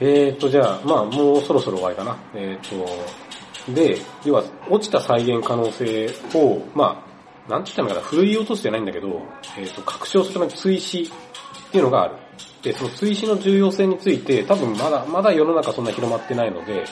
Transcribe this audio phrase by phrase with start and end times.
[0.00, 2.16] えーと、じゃあ、まあもうそろそろ終わりかな。
[2.34, 9.22] えーと、で、要は落ちた再現可能性を、まあ、なんて言ったのかな、振り落としてないんだけど、
[9.58, 12.14] えーと、確証するための追試っていうのがある。
[12.62, 16.84] で、その追試の重要性について、多分まだ、まだ世の中そんな広まってないので、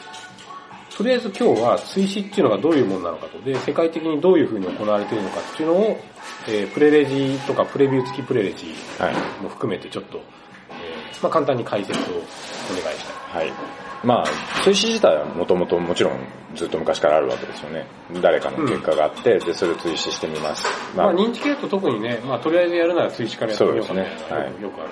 [0.97, 5.99] とりあえず今日は追試っていうのがどういうものなのかと、で、世界的にどういう風に行われているのかっていうのを、
[6.49, 8.75] えー、プレレジとかプレビュー付きプレレジ
[9.43, 10.27] も含めてちょっと、はい、
[11.13, 12.23] えー、まあ簡単に解説を
[12.75, 13.49] 願いしたい。
[13.49, 13.53] はい。
[14.05, 16.19] まあ、追試自体はもともともちろん
[16.55, 17.87] ずっと昔からあるわけですよね。
[18.23, 20.67] 誰かの結果があって、うん、で、それを追試してみます。
[20.97, 24.03] まあ、まあ、認知系と特にね、まあとりあえずやるなら追試からやってみようかね。
[24.31, 24.63] はい。
[24.63, 24.91] よくある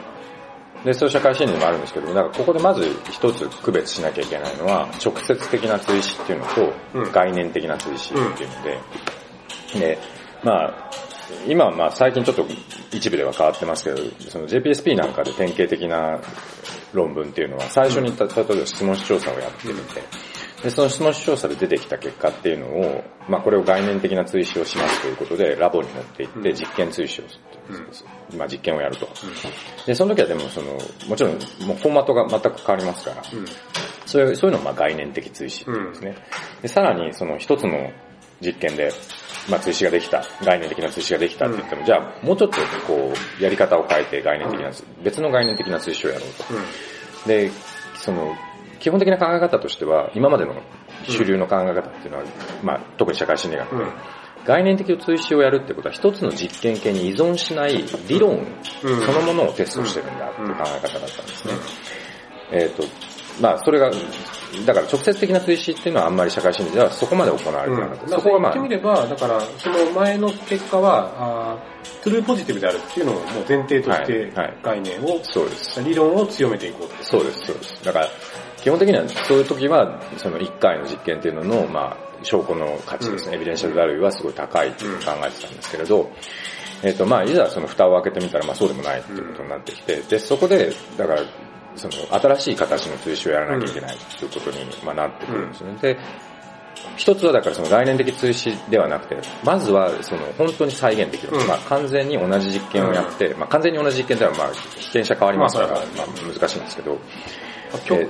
[0.85, 8.79] で、そう社会心理もあるんですけどだからここでまず一つ区別しなきゃいけないのは、直接的な追試っていうのと、概念的な追試っていうので、
[9.81, 9.99] で、
[10.43, 10.91] まあ、
[11.49, 12.47] 今はまあ最近ちょっと
[12.93, 13.97] 一部では変わってますけど、
[14.29, 16.21] その JPSP なんかで典型的な
[16.95, 20.03] 論文っていうのは、最初に例えば質問調査をやってみて、
[20.63, 27.79] で、その質問調査で出てきた結果っていうのを、まあこれを概念的な追試をしますということで、ラボに持って行って実験追試をする、
[28.33, 29.09] うん、まあ実験をやると、
[29.87, 30.79] で、その時はでもその、
[31.09, 31.33] もちろん
[31.67, 33.45] もうフォーマットが全く変わりますから、うん、
[34.07, 36.17] そういうそういうのをまあ概念的追試っていうんですね。
[36.63, 37.91] で、さらにその一つの
[38.41, 38.91] 実験で、
[39.49, 44.71] まあ、追試ができた、概念的な追試ができたって言っても、うん、じゃあ、もうちょっとこう、やり方を変えて概念的な、
[45.03, 46.31] 別の概念的な追試をやろう
[47.25, 47.29] と。
[47.29, 47.51] で、
[47.97, 48.35] その、
[48.81, 50.55] 基本的な考え方としては、今までの
[51.07, 52.25] 主流の考え方っていうのは、
[52.63, 53.85] まあ、特に社会心理学で、
[54.47, 58.47] 概念的追試をやるってことは一つの実験系に依存しない理論
[58.83, 61.55] そのものをテストしてるんだっていう考え方だったんですね。
[62.53, 62.83] えっ、と、
[63.41, 63.91] まあそれが、
[64.67, 68.09] だから直接的な追試っていうのはあんまり社会心理ではそこまで行われてなかった。
[68.09, 68.55] そこがまあ。
[68.55, 71.59] 言ってみれば、だからその前の結果は、あ
[72.03, 75.83] トゥルーポジティブであるっていうのをもう前提として概念を、そうです。
[75.83, 77.85] 理論を強めていこうそうです、そうです。
[77.85, 78.09] だから
[78.65, 86.11] 基本的にはそういう時は、その1回の実験っていうのの、まあ、証拠の価値ですね、エビデンシャルバリューはすごい高いっていう考えてたんですけれど、
[86.83, 91.23] えっ、と、まあ、いざその蓋を開けてみたら、まあそうでもないっていうことになってきて、で、そこで、だから、
[91.77, 95.77] その新しい形の追試をやらなきゃいけないっていうことに、まあ、なってくるんですね。
[95.81, 95.99] で、
[96.97, 101.33] 一つはだからその概念的追試ではなくて、まずはその本当に再現できる。
[101.47, 105.81] まあ完全に同じ実験をやって、まあ完全に同じ実験ではまあ被験者変わりますから、まあ
[106.41, 106.99] 難しいんですけど、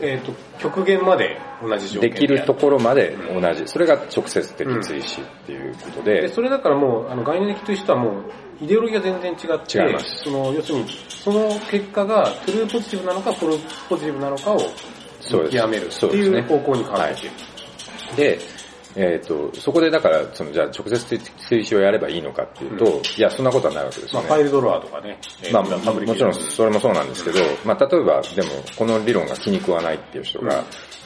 [0.02, 3.66] えー、と極限まで同じ条件できるところまで同じ。
[3.66, 6.22] それが直接的追試っていうことで。
[6.22, 13.56] でそれだからもう、あの概念的追試とはもう、イデオロギーが全然違って、違いますその要するに、その結果がトゥルーポジティブなのか、プロ
[13.88, 17.34] ポジティブなのかを見極めるっていう方向に変わってきてる。
[18.16, 18.53] で、
[18.96, 24.28] えっ、ー、と、そこでだから、その、じゃあ直接推奨をやればいいのかっていうと、うん、いや、そんなことはないわけですよね。
[24.28, 25.18] まあ、ファイルドロアとかね。
[25.52, 30.64] まあ、もちろんそれもそうなんですけど、まあ、例えば、でも、この理論が気に食わないっていう人が、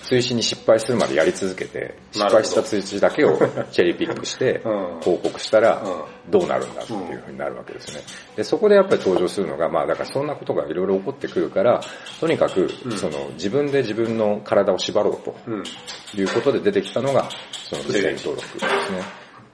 [0.09, 3.37] 追試に失敗するまでやり続けて、失敗した追試だけを
[3.71, 4.63] チェリーピックして、
[5.03, 5.85] 報告したら、
[6.31, 8.01] どうなるんだっていうふうになるわけですね。
[8.35, 11.83] で、そこでやっぱり登場するのが、まあだからそんなことがいろいろ起こってくるから、
[12.21, 15.37] とにかく、その自分で自分の体を縛ろうと
[16.19, 19.03] いうことで出てきたのが、その事前登録ですね。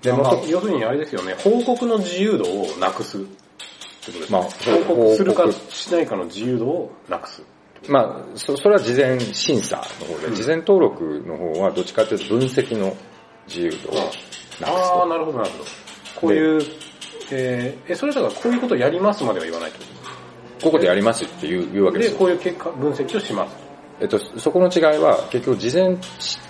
[0.03, 3.19] で、まあ、要するにあれですよね、報告の自由度をなくす。
[4.31, 7.43] まあ、報告するかしないかの自由度をなくす。
[7.89, 12.97] まあ、そそれは事前審査の方で、うん、事前登録の方はどっちかというと分析の
[13.47, 14.19] 自由度をなくす
[14.61, 15.65] ああ、なるほどなるほど。
[16.21, 16.63] こういう、
[17.31, 19.79] えー、え、それだからこういうことやりますまでは言わないと？
[20.63, 23.57] ここでやりますって言う言うわけですで、こういう結果、分析をします。
[24.01, 25.97] えっと、そこの違いは、結局事前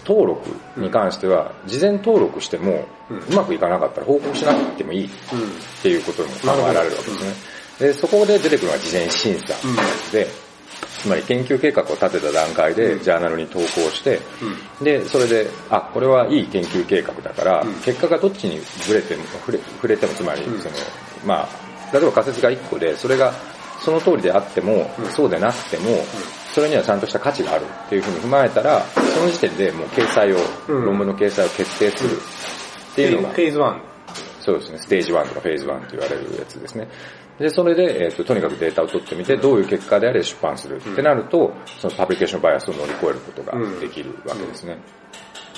[0.06, 5.11] 登録に関しては、事前登録しても、うまくいかなかったら報告しなくてもいいっ
[5.83, 7.25] ていうことも考えられるわけです
[7.81, 7.89] ね。
[7.89, 9.55] で、そこで出てくるのが事前審査
[10.12, 10.27] で、
[11.05, 14.21] つまり研究計画を立てた段階でジャーナルに投稿して、
[14.83, 20.57] で、それで、あ、これはいい研究計画だから、結果がどっちに触れても、触れ触れても、つまり、その、
[21.27, 23.35] まあ、例えば仮説が1個で、それが
[23.81, 26.03] その通りであっても、そうでなくても、
[26.55, 32.17] それにはちゃんとした価値があるっていうふうに踏まえたら、その時点でもう掲載を、論文の掲載を決定する
[32.93, 33.77] っていうのが、フェーズ1。
[34.41, 36.89] そうですね、ステージ1とかフェーズ1と言われるやつですね。
[37.39, 44.79] で、それで、えっ、ー、と、とにかくデータを取ってみて、どういう結果であれ出版するってなると、そのパブリケーションバイアスを乗り越えることができるわけですね。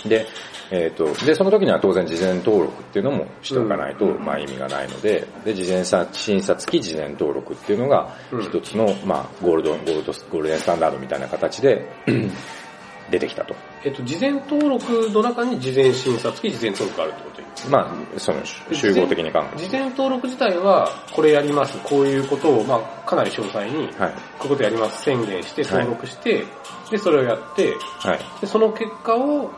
[0.08, 0.26] で、
[0.70, 11.86] えっ、ー、と、で、その時には当然事前登録っていうのもしておかないと、まあ意味がないので、で、事前審査付き事前登録っていうのが、一つの、まあ、ゴールド、ゴールド、ゴールデンスタンダードみたいな形で
[13.10, 13.54] 出てきたと。
[13.86, 17.36] えっと、事前登録の中に事前審査付き事前登録あるってこと
[17.70, 29.52] まあ、その集合的に考え事前登録自体は、これやります、こういうことを、まあ、かなり詳細に、はい、こういうことやります宣言して登録して、はい、で、それをやって、はい、でその結果を、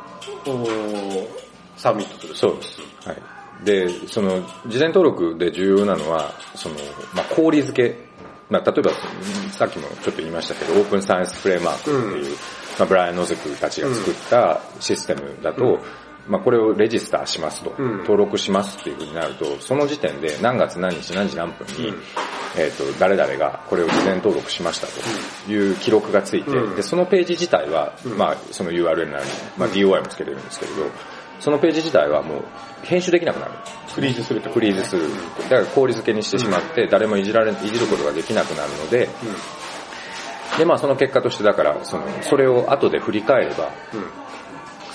[1.77, 2.35] サミットする。
[2.35, 2.81] そうです。
[3.09, 3.65] はい。
[3.65, 6.75] で、その、事前登録で重要なのは、その、
[7.15, 8.09] まあ、氷付け。
[8.51, 8.91] まあ、例えば、
[9.53, 12.37] さっきもちょっと言いましたけど、オープンサイエンスフレームワークっていう、うん、
[12.79, 15.81] まあ、ブライアン・ノゼクたちが作ったシステムだと、うん
[16.29, 21.95] まあ、これをレジスターしますと、うん、登録しますっていうふうになると、その時点で何月何日何時何分に、うん、
[22.57, 30.91] えっ、ー、と、誰々がこれを事前登録しましたという記録がついて、うん、で、そのページ自体は、まあ、その URL なりに、まあ、DOI もつけれるんですけれど、
[31.41, 32.45] そのページ自体はもう
[32.83, 33.53] 編集できなくなる。
[33.95, 35.09] フリーズするフリーズする。
[35.49, 39.09] だから氷付けにしてしまって、誰もいじられ、いじることができなくなるので、
[40.59, 43.71] で、まあその結果としてだから、その、それを後で振り返れば、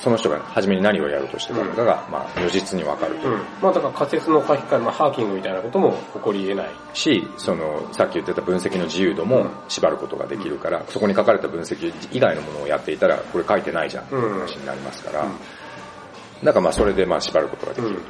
[0.03, 3.29] その人が初めに何をやろうとしてたのかが、まあ、如実にわかると。
[3.29, 6.71] うん、まあ、だから仮説の書き換え、まあ、ハーキングみたいなことも起こり得ない。
[6.93, 18.01] し、その、さっき言ってた分析の自由度も縛ることができるから、うん、そこに書かれた分析以外のものをやっていたら、これ書いてないじゃんっていう話になりますから、うん、だからまあ、それでまあ、縛ることができると。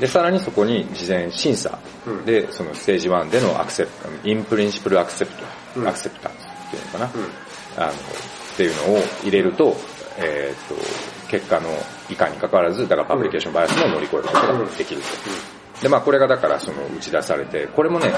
[0.00, 1.78] で、さらにそこに事前審査。
[2.26, 5.32] で、そのステージ1でのアクセプト、インプリンシプルアクセプ
[5.76, 7.10] ト、アクセプタンスっていうのかな、
[7.84, 7.94] あの、っ
[8.56, 9.76] ていうのを入れると、
[10.18, 10.74] えっ、ー、と、
[11.28, 11.68] 結果の
[12.08, 15.06] 以下に関わらず、だからパブリケーションバイアスも乗り越えることができると。
[15.82, 18.12] で、まあこれがだからその打ち出されて、これもね、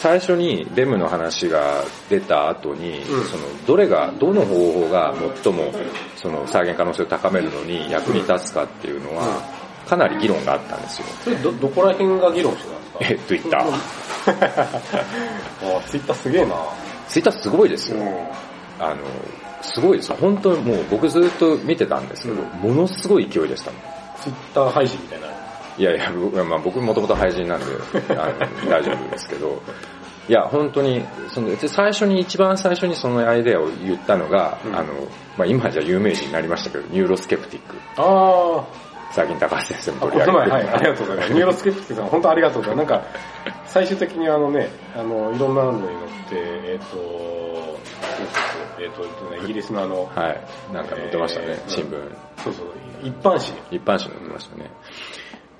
[0.00, 5.72] 最初にデムの話が出た後に、うん、そのどれが、どの方法が最も
[6.16, 9.40] その再現可能性を高めるのに役に立つかっていうのは、
[9.86, 11.06] かなり議論があったんですよ。
[11.22, 12.98] それど、どこら辺が議論してたんですか？
[13.00, 13.62] え、ツイッター。
[15.78, 16.56] あ、ツイッターすげえな。
[17.14, 17.98] ツイッターすごいですよ。
[18.80, 18.96] あの、
[19.62, 23.82] すごいです本当にもう僕ずっと見てたんですけど、うん、ものすごい勢いでしたもん。
[24.20, 25.28] ツイッター配信みたいな。
[25.78, 26.10] いやいや、
[26.44, 27.66] まあ、僕もともと配信なんで
[28.18, 28.32] あ
[28.64, 29.62] の大丈夫ですけど、
[30.28, 34.92] いや、本当に、その、最初に、一番最初にそのアイデアを言ったのが、うん、あの、
[35.38, 37.76] まあ、今じゃ有名人になりましたけど、 Neuroskeptic。
[37.96, 38.83] ああ。
[39.14, 41.32] 最近高橋先生も取り上げてはい、ありがとうございます。
[41.34, 42.90] Neuroskepティックさん、本当ありがとうございます。
[42.90, 43.06] なんか、
[43.64, 45.88] 最終的にあのね、あの、いろんなのに乗っ
[46.28, 47.78] て、えっ、ー、と、
[48.80, 52.16] えっ、ー、と、イギリスのあの、はい、なんか載ってましたね、えー、新聞。
[52.42, 52.66] そうそう、
[53.04, 53.76] 一般紙。
[53.76, 54.70] 一般紙載ってましたね。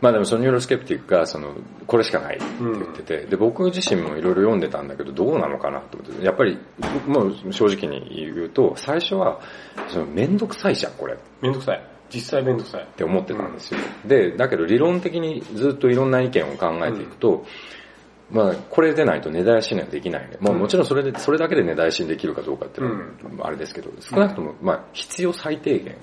[0.00, 1.54] まあでもその Neuroskeptic が、その、
[1.86, 6.58] これしかないって言ってて、うん、で、僕自身もいろいろ読んでたんだけど、どうなのかなと思って、やっぱり、
[7.06, 9.40] もう正直に言うと、最初は、
[9.88, 11.16] その、めんどくさいじゃん、これ。
[11.40, 11.94] めんどくさい。
[12.14, 12.82] 実際めんどくさい。
[12.84, 13.81] って思ってたんですよ。
[14.05, 17.44] うん、で、だけど理論的にずっといろんな意見を考えていくと、うん
[18.31, 20.38] まあ、これでないと根絶やしにはできないね。
[20.40, 22.88] まあ、もちろんそれで、それだけで根絶やしにできるかどうかっていう
[23.28, 25.96] のは、あれですけど、少なくとも、まあ、必要最低限。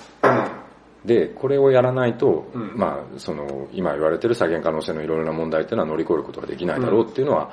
[1.04, 7.52] で、これをやらないと、まあ、その、今言われてる再現可能性のいろいろな問題っていうのは乗り越えることができないだろうっていうのは、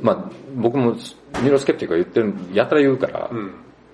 [0.00, 3.30] まあ、僕も、 Neuroskeptic が言ってる、やたら言うから、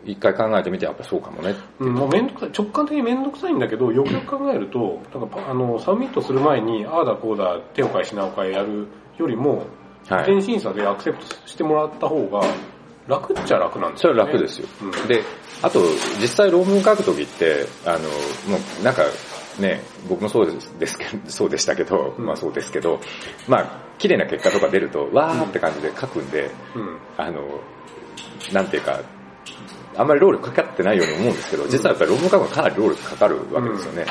[0.04, 1.54] 一回考えてみて、やっぱそうかもね。
[1.78, 8.86] うん、もうめんどくさい、直感的にめんどくさいんだけど、よくよく考えると、なんかあの、 submit する前に、ああだこうだ、手を変え品を変えやる
[9.18, 9.66] よりも、
[10.08, 12.42] はい、審査でアクセプトしてもらった方が
[13.06, 14.20] 楽っちゃ楽なんですよね。
[14.20, 14.68] それは楽ですよ。
[14.82, 15.22] うん、で、
[15.62, 15.80] あと、
[16.20, 19.02] 実際論文書くときって、あの、もうなんか、
[19.58, 23.00] ね、僕もそうですですけど、そうでしたけど、うん、まあそうですけど、
[23.48, 23.66] まあ、
[23.98, 27.42] 綺麗な結果とか出ると、わーって感じで書くんで、うん、あの、
[28.52, 29.00] なんていうか、
[29.96, 34.06] あんまり労力かかってないように思うんですけど、実はやっぱり論文書くのかなり労力かかるわけですよね。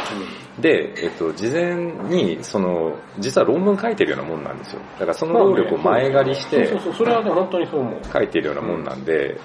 [0.60, 1.76] で、えっと、事前
[2.10, 4.82] に、その、実は論文書いてるようなもんなんですよ。
[4.94, 8.00] だからその労力を前借りして、そうそうそれは本当にそう思う。
[8.12, 9.40] 書いてるようなもんなんで、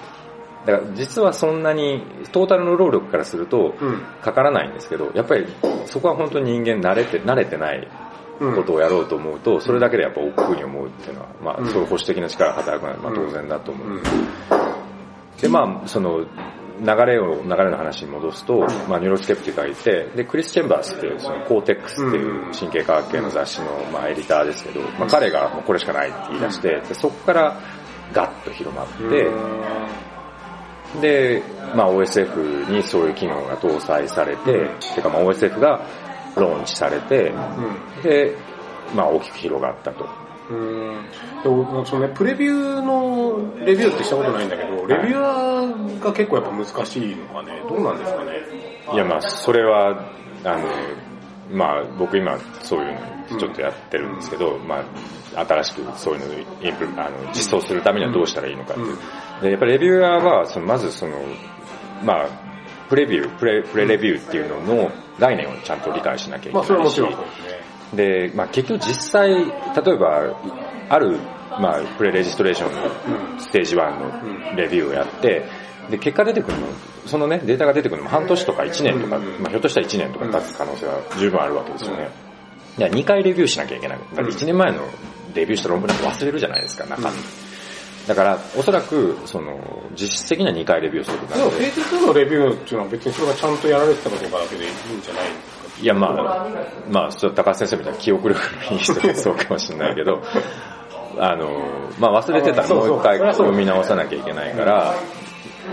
[0.65, 3.73] だから実はそんなに、トータルの労力からすると、
[4.21, 5.47] かからないんですけど、やっぱり
[5.85, 7.87] そこは本当に人間慣れて、慣れてない
[8.39, 14.01] ことをやろうと思うと、それだけでやっぱ億劫に思うっていうのは、まあ、そういう保守的な力が働くのはまあ当然だと思う。
[14.01, 14.01] で、
[15.49, 16.25] まあ、その、
[16.79, 27.59] 流れを、流れの話に戻すと、まあ、 Neuroskepti がいて、で、クリス・チェンバースっていう、その、 Cortex っていう神経科学系の雑誌の、まあ、エディターですけど、まあ、彼がもうこれしかないって言い出して、でそこから
[28.13, 29.31] ガッと広まって、
[31.01, 31.43] で、
[31.75, 35.81] まあ、OSF にそういう機能が搭載されて、てかまあ OSF が
[36.35, 37.33] ローンチされて、
[38.03, 38.35] で、
[38.95, 40.26] まあ、大きく広がったと。
[40.49, 41.85] うん。
[41.85, 48.31] そのね、プレビューのレビューってしたことないんだけど、レビュアーが結構やっぱ難しいのかね、どうなんですかね。
[48.93, 50.05] いや、まあ、それは、
[50.43, 50.67] あの、
[51.51, 54.83] まあ、僕今そういうのちょっとやってるんですけど、うん、ま
[55.35, 58.97] あ、新しくそういうのをインプあの実装するためにはどうしたらいいのかっていう。
[59.41, 61.17] で、やっぱりレビュアーは、そのまずその、
[62.03, 62.27] まあ、
[62.89, 67.01] プレビュー、プレ、プレレビューっていうのの概念をちゃんと理解しなきゃいけないし。
[67.01, 67.56] まあ。
[67.93, 70.35] で、まあ結局実際、例えば、
[70.89, 71.19] ある、
[71.59, 72.75] まあプレレジストレーション
[73.35, 73.99] のステージ1
[74.51, 75.45] のレビューをやって、
[75.89, 76.67] で、結果出てくるの、
[77.05, 82.09] そのね、データが出てくるのも半年とか1年とか、まあひょっとしたら1年とか経つ可能性は十分あるわけですよね。
[82.77, 83.99] いや、2回レビューしなきゃいけない。
[84.15, 84.79] だって1年前の
[85.33, 87.17] デビューした論文なんて忘れるじゃないですか、中身。
[88.07, 89.59] だから、おそらく、その、
[89.99, 95.23] 実質的には2回レビューすることでも、フェーズ2のレビューっていうのは別にそれがちゃんとやられてたかどうかだけでいいんじゃない？
[95.25, 96.47] ですかいや、まあ、
[96.89, 100.21] まあ、ちょっと高橋先生みたいな記憶力のいい人はそうかもしれないけど、
[101.19, 101.49] あの、
[101.99, 102.61] まあ忘れてた。
[102.61, 104.93] らもう一回読み直さなきゃいけないから、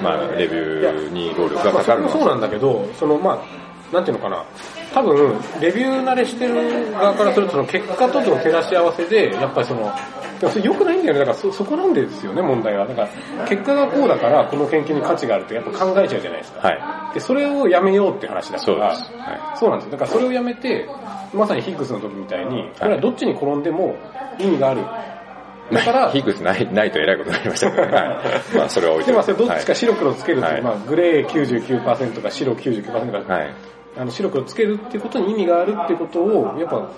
[0.03, 4.45] まあレビューに労力がかかるのそうなんだけど、そのまあ、なんていうのかな、
[4.93, 9.93] 多分、レビュー慣れしてる側からすると、その結果との照らし合わせで、やっぱりその、
[10.41, 11.21] それ良くないんだよね。
[11.21, 12.87] だからそ、そこなんですよね、問題は。
[12.87, 13.03] だか
[13.39, 16.69] ら、結果がこうだから、この研究に価値があるってやっぱ考えちゃうじゃないですか。
[16.69, 17.15] はい。
[17.15, 19.93] で、それをやめようって話だから、そうはい、そうなんですよ。
[19.93, 20.89] だからそれをやめて、
[21.33, 23.97] まさにヒッグスの時みたいに、これはどっちに転んでも
[24.39, 24.83] 意味がある。
[25.73, 27.93] だから、ヒッグスない、ないと偉いことになりましたけどね。
[27.97, 28.05] はい、
[28.57, 33.55] まあ、それは置いてでも、どっちか白黒つけるって、はい、まあ、グレー99%か白99%か、はい、
[33.97, 36.89] あの白黒つけるっていうことに意味があるっていうことを、やっぱ、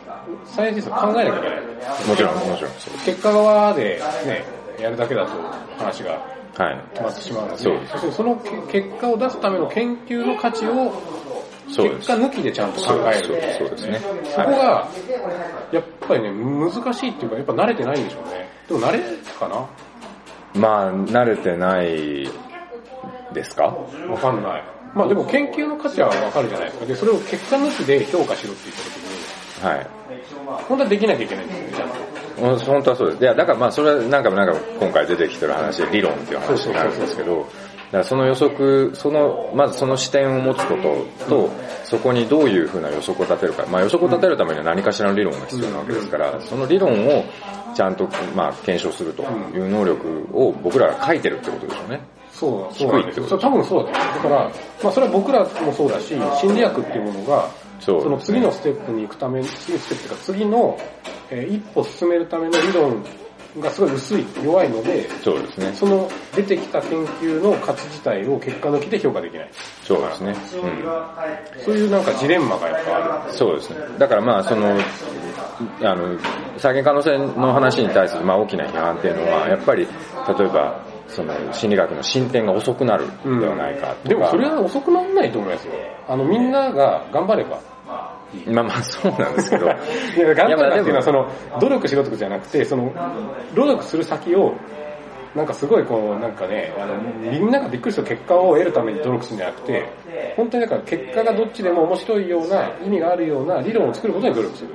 [0.45, 1.61] サイエンティスト考えなきゃいけない。
[2.09, 2.73] もちろん、もちろん。
[3.05, 4.45] 結果側でね、
[4.81, 5.33] やるだけだと
[5.79, 6.19] 話が
[6.55, 8.37] 決まってしまうので、そうそその
[8.71, 10.93] 結果を出すための研究の価値を、
[11.67, 13.27] 結果抜きでちゃんと考える。
[13.59, 14.01] そうですね。
[14.25, 14.89] そこが、
[15.73, 18.49] やっぱりね、難しいっていうか、やっぱ慣れてないんでしょうね。
[18.69, 19.01] でも慣れ
[19.39, 19.67] かな？
[20.55, 22.31] まあ、慣れてない
[23.35, 23.77] ですか？
[24.09, 24.65] わかんない。
[24.97, 26.87] まあでも研究の価値はわかるじゃないですか。
[26.87, 29.87] で、それを結果抜きで評価しろって言った時に、はい。
[30.69, 31.89] 本当はできなきゃいけないんですよね、ちゃん
[32.59, 32.65] と。
[32.65, 33.23] 本当はそうです。
[33.23, 41.51] いや、だからまあそれはなんかなんか今回出てきてる話で理論っていう話になるんですけど、だからその予測、その、まずその視点を持つことと、
[41.85, 43.67] そこにどういうふうな予測を立てるか。
[43.67, 47.25] まあ予測を立てるためには何かしらの理論が必要なわけですから、その理論を
[47.75, 49.23] ちゃんと、まあ検証すると
[49.55, 52.01] いう能力を僕らが書いてるってことでしょうね。
[52.39, 53.39] そう、そうなんですよ。
[53.39, 54.15] 多分そうだと思う。
[54.15, 54.53] だから、
[54.83, 57.49] まあそれは僕らもそうだし、心理学っていうものが、
[57.81, 60.79] そその次のステップに行くために、次のステップっていうか次の、
[61.31, 63.03] えー、一歩進めるための理論
[63.61, 65.73] がすごい薄い、弱いので、そうですね。
[65.75, 69.51] その出てきた研究の価値自体を結果抜きで評価できない。
[69.83, 70.31] そうですね。
[70.31, 71.63] うん。
[71.63, 73.33] そういうなんかジレンマがやっぱある。
[73.33, 73.79] そうですね。
[73.99, 74.77] だからまあその、
[75.83, 76.19] あの、
[76.59, 79.87] 再現可能性の話に対するまあ大きな批判っていうのは、やっぱり、
[80.39, 85.75] 例えば、その心理学の進展が遅くなるではないか、うん、でもそれは遅くならないと思いますよ。
[86.09, 87.61] あのみんなが頑張れば。
[88.47, 89.67] まあまあそうなんですけど。
[89.71, 89.71] い
[90.19, 91.27] や、頑張ればっていうのはその、
[91.61, 92.93] 努力しろとじゃなくて、その、
[93.55, 94.53] 努力する先を、
[95.35, 96.95] なんかすごいこう、なんかね、あの、
[97.31, 99.89] みんながびっくりする結果を得るために努力するんじゃなくて、
[100.37, 104.71] 本当にだから結果がどっちでも面白いような、意味があるような理論を作ることに努力する。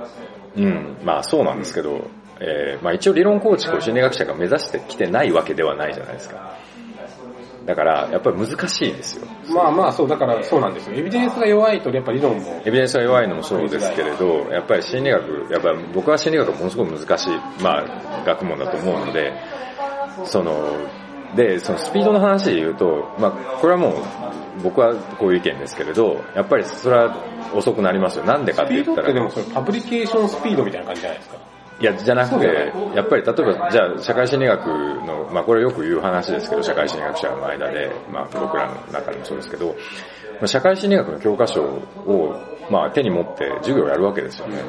[0.57, 2.01] うん、まあそうなんですけど、
[2.41, 6.57] えー、まあ一応理論構築を心理学者が目指してきてないわけではないじゃないですか。
[7.65, 9.27] だから、やっぱり難しいですよ。
[9.53, 10.95] まあまあそう、だからそうなんですよ。
[10.95, 12.61] エビデンスが弱いと、やっぱり理論も。
[12.65, 17.29] エビデンスが弱いのもそうですけれど、やっぱり心理学、やっぱり僕は心理学はものすごく難しい、
[17.61, 19.33] まあ、学問だと思うので、
[20.25, 20.75] その、
[21.35, 23.93] で、そのスピードの話で言うと、まあ、これはもう、
[24.63, 27.15] 僕はこういう意見ですけれど、やっぱりそれは
[27.53, 28.25] 遅くなりますよ。
[28.25, 29.03] なんでかって言ったら。
[29.03, 31.50] スピードってでもそれパブリケーションスピードみたいな感じじゃないですか。
[31.81, 39.75] いや、じゃなくて、やっぱり例えば、じゃあ、社会心理学の、まあこれよく言う話ですけど、社会心理学者の間で、まあ僕らの中でもそうですけど、
[40.45, 42.35] 社会心理学の教科書を、
[42.69, 44.61] まあ手に持って授業をやるわけですよね。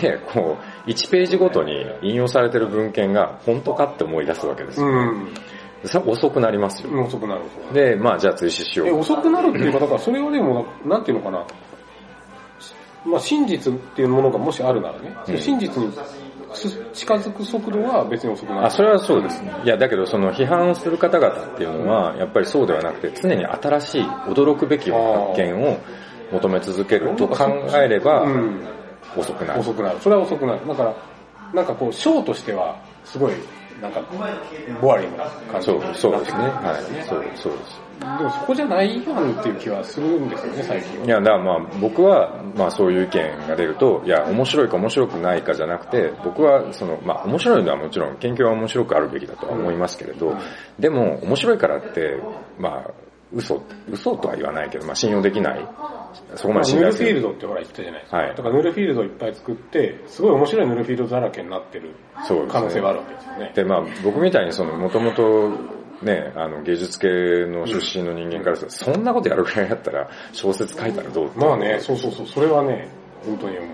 [0.00, 4.92] で、こう、1ページごとに引用されてる文献が本当かって思い出すわけですよ、ね。
[4.92, 4.96] う
[5.26, 5.34] ん
[5.82, 6.90] 遅くなりますよ。
[7.02, 7.44] 遅くなる。
[7.72, 8.98] で、まあじゃあ追試しよう。
[8.98, 11.46] 遅くなるっていうか、だからそれをでも、なんていうのかな。
[13.04, 15.90] まあ真実っていうものがもしあるならね、うん、真実に
[16.92, 18.64] 近づく速度は別に遅くない。
[18.66, 19.52] あ、それはそうですね。
[19.64, 25.00] いや、だけどその批判する方々っていうのは、やっぱりそうではなくて、常に新しい驚くべき発
[25.36, 25.78] 見を
[26.32, 28.26] 求め続けると考えれば、
[29.16, 29.60] 遅くなる。
[29.60, 30.00] 遅くなる。
[30.00, 30.66] それは遅くなる。
[30.66, 30.94] だから、
[31.54, 33.32] なんかこう、ショーとしては、すごい
[33.80, 34.02] なんか、
[34.80, 36.44] ボアリングな感じそうそうですね。
[36.62, 37.04] はい。
[37.08, 37.89] そうそうです。
[38.00, 41.06] でもそこじゃないやんっていう気はするんですよね、最近は。
[41.06, 50.34] いや、だからまあ僕は、まあそういう意見が出ると、いや、面白いか面白くないかじゃなくて、僕はその、まあ面白いのはもちろん研究は面白くあるべきだとは思いますけれど、
[50.78, 52.18] でも面白いからって、
[52.58, 52.90] まあ、
[53.32, 55.66] 嘘、嘘とは言わないけど、まあ信用できない。
[56.34, 57.12] そこまで信頼する。
[57.12, 58.16] ヌルフィールドってほら言ったじゃないですか。
[58.16, 58.28] はい。
[58.30, 61.94] だからヌルフィールドをいっぱい作って、すごい面白いヌルフィールドだらけになってる
[62.48, 63.52] 可能性があるわけですよね。
[63.54, 65.50] で、まあ僕みたいにその、もともと
[66.02, 67.08] ね、あの芸術系
[67.46, 71.30] の出身の人間からすると、そんなことやるぐらいやったら小説書いたらどう？
[71.36, 72.88] まあね、そうそうそう、それはね、
[73.24, 73.70] 本当に思う。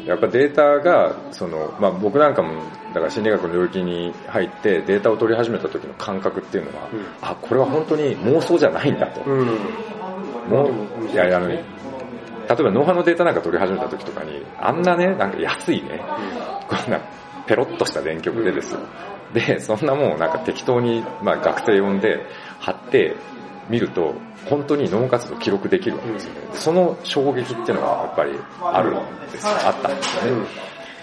[0.00, 2.60] うん、やっぱデータが、その、まあ僕なんかも、
[2.92, 9.22] だから心理学の領域に入ってデータを取り始めた時の感覚っていうのは、うん、あ、これは本当に妄想じゃないんだと。
[9.22, 9.46] うん、
[10.48, 10.70] も
[11.00, 11.62] う、いや、あの、例え
[12.48, 16.02] ばノウハウのデータなんか取り始めた時とかに、あんなね、なんか安いね、
[16.68, 17.00] こんな
[17.46, 18.80] ペロッとした電極でですよ。
[19.32, 22.24] で、そんなもんなんか適当に、まあ学生呼んで
[22.60, 23.16] 貼って
[23.68, 24.14] 見ると、
[24.46, 26.40] 本当に脳活動記録できるわけですよね。
[26.52, 30.46] その衝撃っていうのはやっぱりあるんですあったんですよね。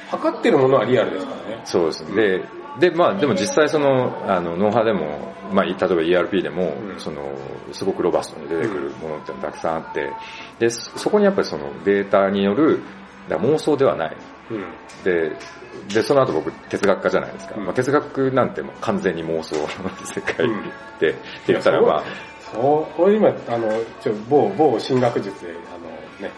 [0.10, 1.62] 測ってるものはリアルですからね。
[1.64, 2.16] そうですね。
[2.16, 7.34] で、で、まあでも実際その、あの、脳波でも、まあ例えば ERP でも、うん、その、
[7.72, 10.12] すごくロバストに出てくるものってたくさんあって、
[10.60, 12.82] で、そこにやっぱりそのデータによる、
[13.30, 14.18] 妄想ではない。
[14.52, 15.36] うん、で、
[15.94, 17.56] で、その後僕哲学家じゃないですか。
[17.58, 19.68] うん、まあ、哲学なんてもう完全に妄想の
[20.06, 20.48] 世界
[21.00, 21.16] で、って
[21.48, 22.04] 言ったらまあ。
[22.52, 23.70] そう、これ今、あの、
[24.02, 26.34] ちょ、某、某進学術で、あのね、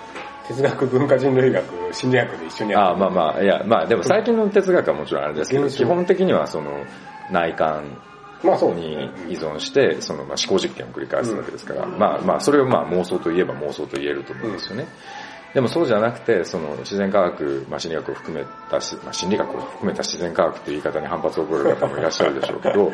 [0.48, 6.84] 哲学、文化人類学、心理学で一緒にやってああ、まあまあ、いや、まあでも最近の哲学はもちろんあれですけど、基本的にはその
[7.32, 7.98] 内観
[8.44, 14.86] まあそうに依存して、そのまあ思考実験を繰り返すわけですから、まあまあそれをまあ妄想といえば妄想と言えると思うんですよね。
[15.54, 22.92] でもそうじゃなくて、その自然科学、まあ、心理学を含めたし、まあ、心理学を含めた自然科学という言い方に反発を起こる方もいらっしゃるでしょうけど、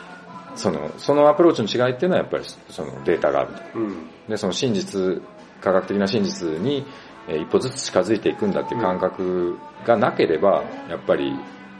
[0.56, 3.78] その、そのアプローチの違いっていうのはやっぱりそのデータがあると。
[3.78, 5.22] うん、で、その真実、
[5.60, 6.86] 科学的な真実に
[7.28, 11.34] 一歩ずつ近づいていくんだっていう感覚がなければ、やっぱり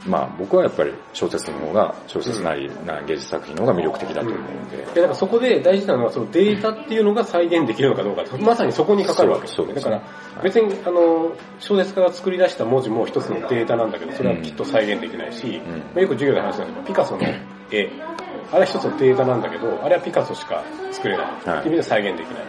[0.07, 4.77] まあ僕はやっぱり小説の方が、小説なり、な芸術作品の方が魅力的だと思うんで。
[4.77, 9.47] うん、だからそこで大事なのはそのデータっていうのが再現できるのかどうか、まさにそこにかかるわけ。
[9.47, 9.73] ですよね。
[9.73, 10.03] だから
[10.43, 15.77] 別にあの、小説から作り出した文字も一つのデータなんだけど、それはきっと再現できないし、うん。
[15.77, 17.23] まあ、よく授業で話したんですけど、ピカソの
[17.71, 17.91] 絵、
[18.51, 21.25] あれは一つのデータなんだけど、あれはピカソしか作れない。
[21.27, 22.43] はい、っていう意味で再現できない。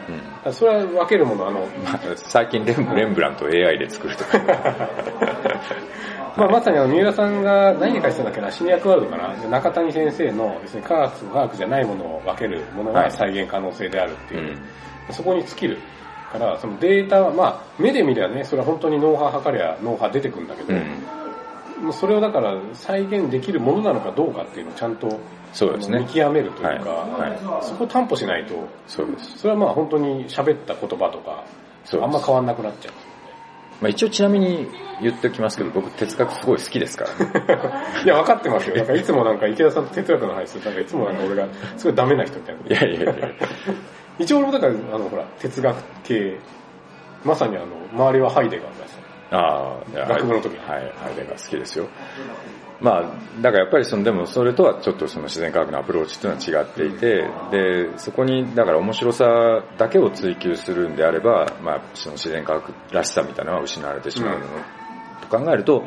[0.47, 4.39] うん、それは分けるもの、あの、まあ、最近レンレンブラント AI で作るとか。
[6.37, 15.79] まあ、まさにあの三浦さんが何で書いてたんだっけな、シニアクワールドかな、中谷先生の別に科学と科学じゃないものを分けるものが再現可能性であるっていう、はいうん、そこに尽きる。
[16.31, 20.79] から、そのデータは、まあ、目で見ればね、それは本当に脳波測りゃ脳波出てくるんだけど、
[21.83, 25.21] うん、それをだから再現できるものなのかどうかっていうのをちゃんと
[25.53, 25.99] そうですね。
[25.99, 28.55] 見極めるというか、はいはい、そこを担保しないと、
[28.87, 29.39] そうです。
[29.39, 31.45] それはまあ本当に喋った言葉とか、
[31.93, 32.93] あんま変わんなくなっちゃう。
[33.81, 34.69] まあ一応ちなみに
[35.01, 37.47] 言っておきますけど、僕哲学すごい好きですから、ね、
[38.05, 38.77] いや、分かってますよ。
[38.77, 42.61] なんかいつもなんか池田さんと哲学の話するなんかいつもなんか俺がすごいダメな人みたいな。
[42.67, 43.29] いやいやいや。
[44.19, 46.39] 一応俺もだから、あのほら、哲学系、
[47.25, 48.91] まさにあの、周りはハイデガーだし。
[49.31, 51.89] ああ、学部の時はい、ハイデガー好きですよ。
[52.81, 53.03] まあ、
[53.43, 64.47] だからやっぱりその、でもそれとはちょっとその自然科学のアプローチっていうのは違っていて、で、そこに、だから面白さだけを追求するんであれば、まあ、その自然科学らしさみたいなのは失われてしまうの、
[65.29, 65.85] と考えると、やっ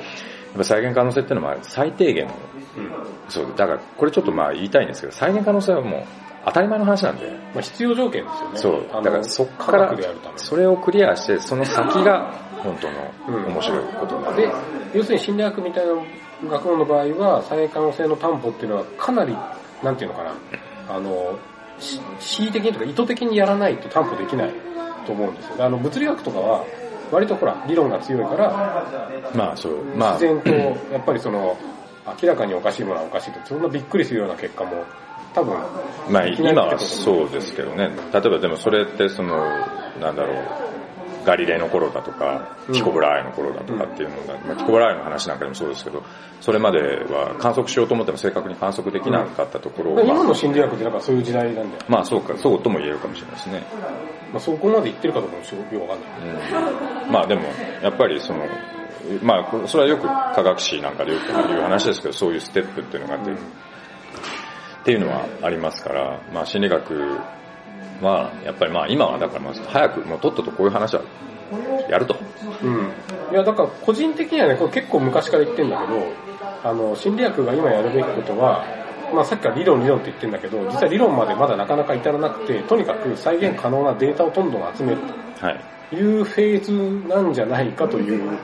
[0.57, 2.33] ぱ再現可能性っていうのは最低限の、
[2.77, 2.91] うん、
[3.27, 6.03] そう、だからこれちょっとまあ言いたいんですけど、再現可能性はもう
[6.45, 7.31] 当たり前の話なんで。
[7.53, 8.57] まあ必要条件ですよね。
[8.57, 9.03] そう。
[9.03, 9.95] だからそっから、
[10.35, 12.91] それをクリアして、その先が本当
[13.31, 14.37] の面白いことになる。
[14.37, 14.51] で、
[14.93, 15.93] 要するに心理学みたいな
[16.49, 19.35] 学問の場合は、再現可能性の担保っていうのはかなり、
[19.83, 20.33] なんていうのかな、
[20.89, 21.37] あの、
[22.19, 24.51] 恣意的にとか意図的にやらないと担保できない
[25.05, 25.65] と思うんですよ。
[25.65, 26.65] あの、物理学とかは、
[27.11, 28.85] 割とほら、理論が強いから、
[29.35, 30.13] まあそう、まあ。
[30.13, 30.49] 自然と、
[30.91, 31.57] やっぱりその、
[32.21, 34.83] 明らかにおかしいものはおかしいと、そんなびっくりするような結果も、
[35.33, 35.55] 多分。
[36.09, 37.89] まあ今はそうですけどね。
[38.11, 39.37] 例えばでもそれってその、
[39.99, 40.35] なんだろう、
[41.25, 46.03] ガリレーの頃だとか、キコブラーイの頃だとかっていうのが、まあ、キコブラーイの話なんかでもそうですけど、
[46.41, 51.67] それまでは観測しようと思っても正確に観測できなかったところを、うん、今の心理学ってなんかそういう時代なんだよ。
[51.87, 53.63] まあそうか、そうとも言えるかもしれないですね。
[54.31, 57.05] まあそこまで言ってるかどうかもよくわかんない。
[57.05, 57.41] うん、まあでも、
[57.81, 58.47] やっぱりその、
[59.21, 63.39] まあそれはよく科学史なんかでよく言う話ですけど、そういうステップっていうのがあって、うん、っ
[64.83, 67.19] ていうのはありますから、まあ心理学
[68.03, 71.01] まあ、やっぱりまあ今はだからまあ早くもうとっととこういう話は
[71.89, 72.17] やると。
[72.61, 72.91] うん。
[73.31, 75.93] いやだから個人的にはね、これ結構昔から言ってんだけど、
[76.63, 78.65] あの、心理学が今やるべきことは、
[79.13, 84.97] まあさっきから理論理論って言ってんだけど、実は理論までまだなかなか至らなくて、とにかく再現可能なデータをどんどん集める
[85.89, 88.37] というフェーズなんじゃないかという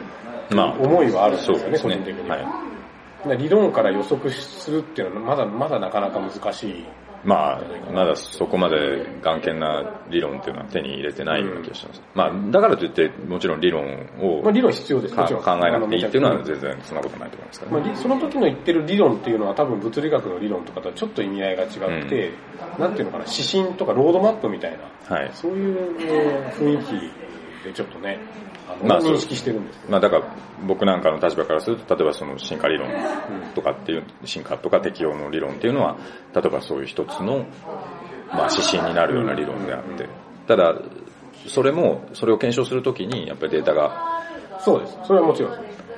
[0.51, 2.37] 思いはあるんですよね、個人的には。
[3.25, 6.85] はい、理論から予測するっていうのはまだまだなかなか難しい
[7.23, 11.99] まあ、まだそこまで眼見な理論っていうのは手に入れてないような気がします。
[11.99, 13.83] うん、まあ、だからといって、もちろん理論
[14.21, 21.69] を、まあ、理論必要です考えなくていいっていうのは全然そんなことないと思いますから、ね、まあ、その時の言ってる理論っていうのは多分物理学の理論とかとはちょっと意味合いが違っ
[22.09, 22.31] て、
[22.75, 24.77] うん、なんていうのかな、指針とかロードマップみたい
[25.09, 25.97] な、はい、そういう
[26.51, 28.19] 雰囲気でちょっとね、
[28.83, 32.89] まあ、認識してるんですまあだから僕なんかの立場からすると、例えばその進化理論
[33.55, 35.97] とかっていう、進化とか適応の理論っていうのは、
[36.33, 37.45] 例えばそういう一つの、
[38.27, 40.07] まあ指針になるような理論であって、
[40.47, 40.75] ただ、
[41.47, 44.23] それも、それを検証するときに、やっぱりデータが。
[44.59, 44.97] そうです。
[45.05, 45.53] それはもちろん。
[45.53, 45.55] っ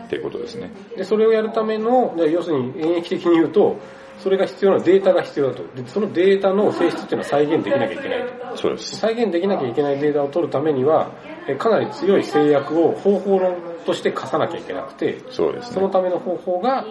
[0.09, 0.71] ていうことですね。
[0.95, 3.77] で、それをやるための、要するに演疫的に言うと、
[4.19, 5.63] それが必要なデータが必要だと。
[5.75, 8.57] で、そのデータの性質っていうのは再現できなきゃいけないと。
[8.57, 8.95] そうです。
[8.97, 11.11] 再現できなきゃいけないデータを取るためには、
[11.59, 16.85] かなり強い制約を方法論として課さなきゃいけなくて、そうです、ね、そのための方法が、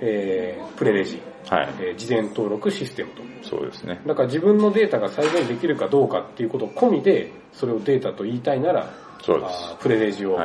[0.00, 3.22] えー、プレレジ、はいえー、事前登録システムと。
[3.42, 4.00] そうですね。
[4.06, 8.90] だから自分のデータが再現できるかどうかっていうことを込みで、それをデータと言いたいなら、
[9.22, 10.38] そうですプレレジを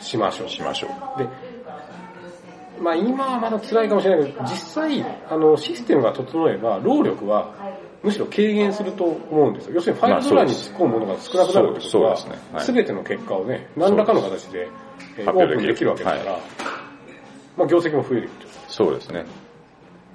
[0.00, 0.44] しましょう。
[0.44, 1.18] はい、しましょう。
[1.18, 1.28] で、
[2.80, 7.54] まあ今はまだ辛いかもしれないけど、実際、あの、システムが整えば、労力は
[8.02, 9.74] むしろ軽減すると思うんですよ。
[9.74, 12.16] 要するにファイルドラに突っ込むものが少なくなるってことは、
[12.60, 14.68] すべ、ての結果をね、何らかの形で、
[15.18, 16.42] えー、オープンできるわけだから、はい、
[17.56, 18.30] まあ業績も増える
[18.68, 19.24] そうですね。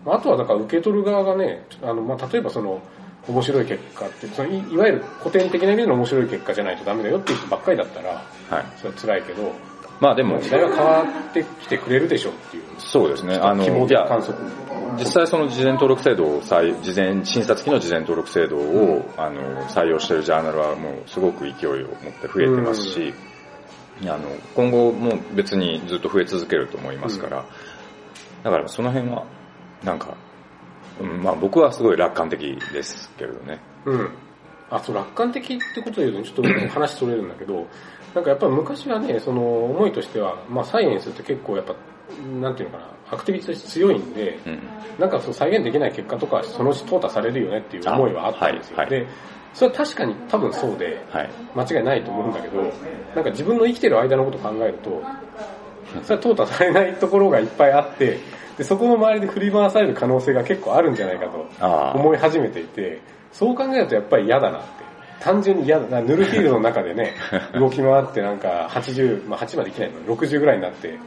[0.05, 2.81] あとはだから受け取る側がね、あの、まあ例えばその、
[3.27, 8.09] 面白い結果って、そのいいわゆる古典的な意味での面白い結果じゃないとダメだよっていう人ばっかりだったら、
[8.49, 9.53] はい、それは辛いけど、
[9.99, 12.63] まあでも、時代が変わってきてくれるでしょうっていう。
[12.77, 13.35] そうですね。
[13.35, 14.37] あの、いや、観測。
[14.97, 23.13] 実際その事前登録制度を採、事前、診察機の事前登録制度を、あの、採用しているジャーナルはもうすごく勢いを持って増えてますし、
[24.03, 27.45] あの、今後も別にずっと増え続けると思いますから、
[28.43, 29.25] だからその辺は、
[29.83, 30.15] なんか、
[30.99, 33.59] うん、まあ僕はすごい楽観的ですけれどね。
[33.85, 34.11] うん。
[34.69, 37.67] あ、そう、楽観的ってことで言うと、ちょっと話取れるんだけど、
[38.13, 41.75] なんかやっぱ昔はね、その思いとしては、まあサイエンスって結構やっぱ、
[42.39, 44.59] なんていうのかな、アクティビティとして強いんで、うん、
[44.99, 48.77] なんかそう再現できない結果とかそのうち淘汰されるよねっていう思いはあったんですよ。
[48.77, 49.07] はいはい、で、
[49.53, 51.03] それは確かに多分そうで、
[51.55, 52.61] 間違いないと思うんだけど、
[53.15, 55.01] なんか自分の生きてる間のことを考えると、
[56.03, 58.19] それは淘汰されないところがいっぱいあって、
[58.57, 64.87] でそこの周りで振り回される可能性が結構あるんじゃないかと思い始めていて、そう考えるとやっぱり嫌だなって。
[65.19, 66.01] 単純に嫌だな。
[66.01, 67.15] ヌルフィールドの中でね、
[67.59, 70.99] 動き回ってなんか80、まあ8までいけないの60ぐらいになって、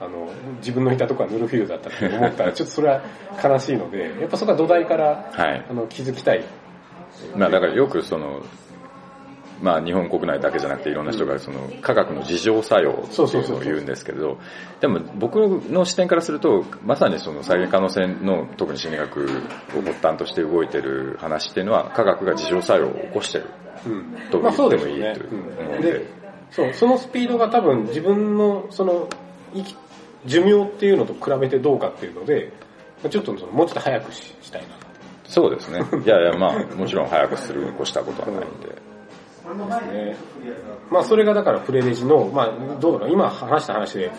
[0.00, 3.02] あの、自分のいたとこはヌルフィールドだったって思ったら、ちょっとそれは
[3.42, 6.44] 悲しいので、やっぱそこは土台から、はい、あの気づきたい。
[7.36, 8.42] まあだからよくその、
[9.60, 14.38] まあ日本国内だけじゃなくていろんな人がその科学の自浄作用っていうのを言うんですけれど、
[14.80, 19.24] でも僕の視点からすると、まさにその再現可能性の特に心理学
[19.76, 23.46] を発端として動いてる話っていうのは科学が自浄作用を起こしてる。
[24.30, 26.06] と言ってもいいという思で。
[26.50, 29.08] そう、そのスピードが多分自分のその
[30.28, 32.52] 寿命っていうのと比べてどうかっていうので、
[33.10, 34.68] ちょっとそのもうちょっと早くしたいな
[35.24, 35.80] そうですね。
[36.04, 38.68] いやいや、まあ、もちろん早くするに越したことはないんで。
[38.68, 38.74] で
[39.54, 40.16] すね。
[40.90, 44.10] まあそれがだからプレレジの、まあどうだろう、今話した話で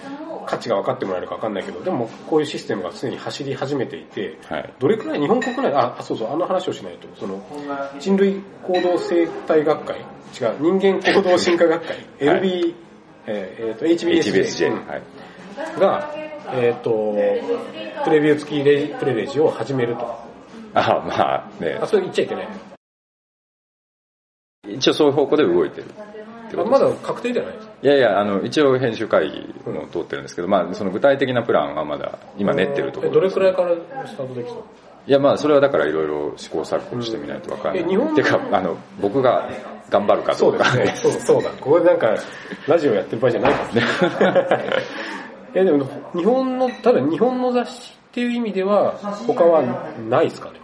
[0.46, 7.44] 価値が分かってもらえるか分かんないけど、でもこういうシステムが常に走り始めていて、はい、どれくらい日本国内、あ、そうそう、あの話をしないと、その
[8.00, 12.76] 人類行動生態学会、違う、人間行動進化学会、LB、はい、
[13.26, 15.02] えー、と、HBSJ, HBSJ、はい、
[15.80, 16.12] が、
[16.54, 17.16] えっ、ー、と、
[18.04, 20.20] プレビュー付きレプレレジを始めると。
[20.74, 21.78] あ、まあね。
[21.82, 22.48] あ、それ言っちゃいけない。
[24.68, 25.88] 一応そういう方向で動いてる。
[26.66, 33.76] まだ確定じゃないですかいやいや、あの、一応編集会議も通ってるんですけど、まあ、その具体的なプランはまだ、今練ってるところ、どれくらいから
[34.08, 37.84] スタートできたいや、まあ、それはだからいろいろ試行錯誤してみないとわかんない。
[37.84, 39.50] うん、日本てか、あの、僕が
[39.90, 40.66] 頑張るかどうか。
[40.66, 41.12] そうですね。
[41.14, 41.50] そうそうだ。
[41.52, 42.16] ここでなんか、
[42.68, 44.84] ラジオやってる場合じゃないかもしれない。
[45.54, 48.94] いや、でも、日本の、ただ日本の雑誌っていう意味では、
[49.28, 49.64] 他は
[50.10, 50.60] ないですかね、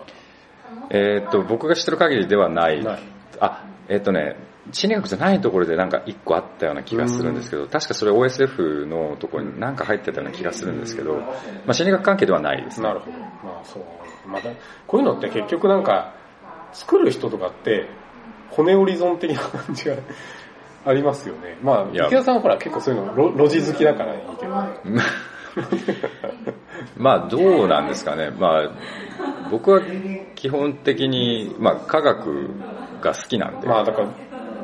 [0.89, 2.83] えっと、僕が知ってる限りではない。
[2.83, 2.99] ない
[3.39, 4.37] あ、えっ、ー、とね、
[4.71, 11.31] 心理学じゃないところでなんか一個あったような気がするんですけど、確かそれ OSF のところになんか入ってたような気がするんですけど、ま
[11.69, 12.87] あ心理学関係ではないですね。
[12.87, 13.17] なるほど。
[13.17, 13.25] ま
[13.61, 13.83] あそう。
[14.27, 14.49] また、
[14.87, 16.15] こういうのって結局なんか、
[16.73, 17.87] 作る人とかって、
[18.49, 19.95] 骨折り損的な感じが
[20.85, 21.57] ありますよね。
[21.61, 24.53] まあ、池田さんはほら結構そういうの路地好きだからいいけど。
[26.97, 28.29] まあどうなんですかね。
[28.31, 28.71] まあ
[29.49, 29.81] 僕は
[30.35, 32.49] 基本的に、まあ科学
[33.01, 33.67] が好きなんで。
[33.67, 34.09] まあだから、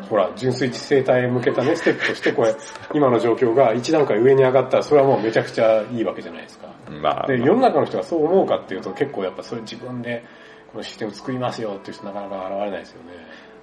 [0.10, 2.54] ほら、純粋知生態へ向けたね、ステップとしてこれ、
[2.94, 6.68] 今の状況が一段階上に上がったら、それはもうめちゃくちゃいいわけじゃないですか。
[7.02, 7.28] まあ。
[7.28, 10.24] で、世の中の人がそう思うかっていうと結構やっぱそれ自分で、
[10.72, 13.10] このシステム作りますよっていう人なかなか現れないですよね。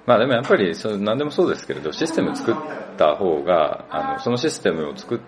[0.09, 2.55] まあでもやっぱりそ何でもそうですけれど、システム作っ
[2.97, 5.18] た方が、あのそのシステムを作っ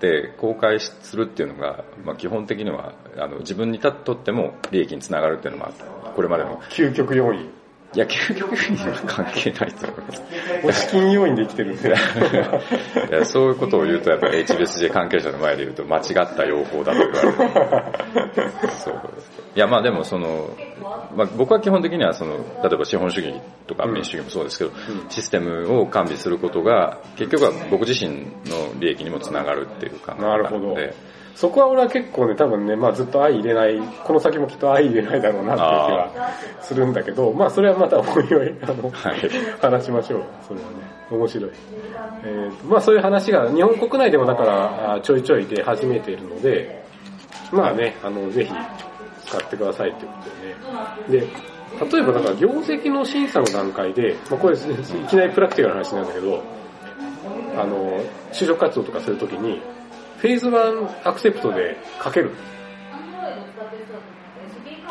[0.00, 5.72] て公開するっていうのが、まあ基本的にはあの自分にとっても利益につながるっていうのは、
[6.16, 6.58] これまでの。
[6.70, 7.50] 究極要因。
[7.92, 10.86] いや、究極には関係ないと思います。
[10.86, 11.90] 資金要因で生きてるんで。
[13.10, 17.32] いや、そういうことを言うと、やっぱり HBSJ 関係者の前で言うと間違った用法だと言われる。
[18.78, 19.00] そう
[19.54, 20.50] いや、まあでもその、
[21.16, 30.76] まあ僕は基本的にはその、例えば資本主義とか民主主義もそうですけど、うん、システムを完備することが、結局は僕自身の利益にもつながるっていう考えなので、なるほど。
[31.34, 40.24] そこは俺は結構ね、多分ね、まあずっと相入れない、この先もきっと相入れないだろうなっていう気はするんだけど、まあそれはまたおいおい、あの、はい、話しましょう。
[40.46, 40.76] それはね、
[41.10, 41.50] 面白い。
[42.24, 46.84] えー、まあそういう話が日本国内でもだからちょいちょい出始めているので、
[47.52, 48.52] まあね、あの、ぜひ
[49.30, 50.12] 使ってくださいってこ
[51.08, 51.26] とでね。
[51.26, 51.26] で、
[51.92, 56.42] 例えばだから業績の審査の段階で、まあこれ、いきなりプラクティカルな話なんだけど、
[57.56, 58.00] あの、
[58.32, 59.62] 就職活動とかするときに、
[60.18, 62.32] フェーズ1アクセプトで書ける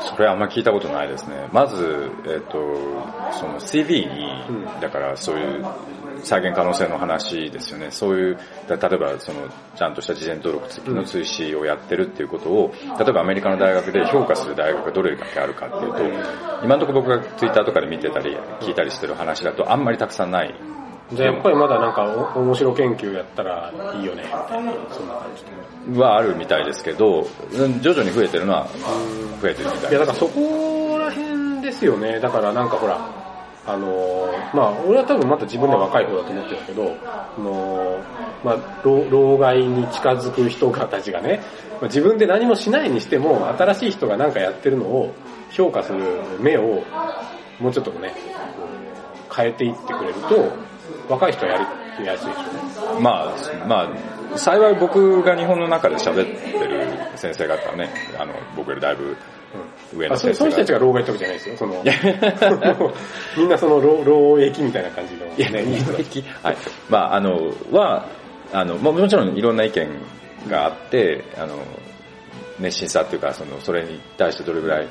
[0.02, 1.50] それあんま聞いたことないですね。
[1.52, 2.58] まず、えっ、ー、と、
[3.34, 5.66] その CV に、うん、だからそういう
[6.24, 7.92] 再現可能性の話ですよね。
[7.92, 8.38] そういう、
[8.70, 16.00] 例えばその、ちゃんとした事前登録付きの追試をやってるっていうことを、例えばアメリカの大学で評価する大学がどれだけあるかっていうと、
[16.64, 20.54] 今のところ僕がツイッターとかで見てたり、聞いたりしてる話だとあんまりたくさんない
[21.14, 22.04] じゃあやっぱりまだなんか
[22.36, 25.28] 面白研究やったらいいよね、みたいな、そんな感
[25.94, 27.26] じはあるみたいですけど、
[27.82, 28.68] 徐々に増えてるのは
[29.42, 29.92] 増えてるみたいです。
[29.92, 32.20] いや、だからそこら辺ですよね。
[32.20, 33.00] だからなんかほら、
[33.66, 38.00] あのまあ俺は多分まだ自分で若い方だと思ってるけど、あの
[38.44, 41.42] まあ老害に近づく人たちがね、
[41.80, 45.14] まあ、自分で何もしないにしても、新しい人が何かやってるのを
[45.52, 46.00] 評価する
[46.40, 46.84] 目を、
[47.60, 48.14] もうちょっとね、
[49.36, 50.52] 変えていってくれると、
[51.08, 51.58] 若い人はや
[52.00, 53.02] りやすいでしょうね。
[53.02, 53.90] まあ、ま
[54.34, 59.16] あ、幸い僕が日本の中で喋ってる先生方はね、あの、僕よりだいぶ
[59.96, 61.58] 上の先生、うん、その人たちが老害ってわけじゃないですよ。
[61.58, 61.84] その、
[63.38, 65.92] みんなその老老役みたいな感じの、ね、いや、いい人
[66.44, 66.58] はい。
[66.90, 68.06] まあ、あの、は、
[68.54, 69.88] あの、もちろんいろんな意見
[70.48, 71.56] があって、あの、
[72.60, 74.88] 熱心さっていうか、その、それに対してどれぐらい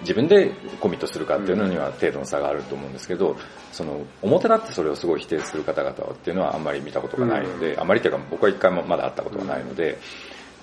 [0.00, 3.36] 自分でコミットするかっていうのには程度の差があると思うんですけど、
[3.72, 9.98] その、表立ってそれをすごい否定する方々っていうのはあんまり見たことがないので、あまりというか僕は一回もまだ会ったことがないので、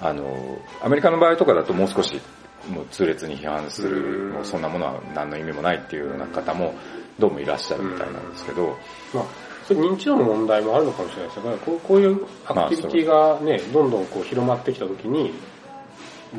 [0.02, 2.22] あの、アメリカの場合とかだともう少し、
[2.70, 6.74] もう痛烈に批判する、もうそんなものは何の意味もないっていうような方も
[7.20, 8.78] どうもいらっしゃるみたいなんですけど、
[9.14, 9.26] まあ
[9.66, 15.34] それ認知度の問題もあるのかもしれないですが、こうこういうアクティビティがね、どんどんこう広まってきたときに、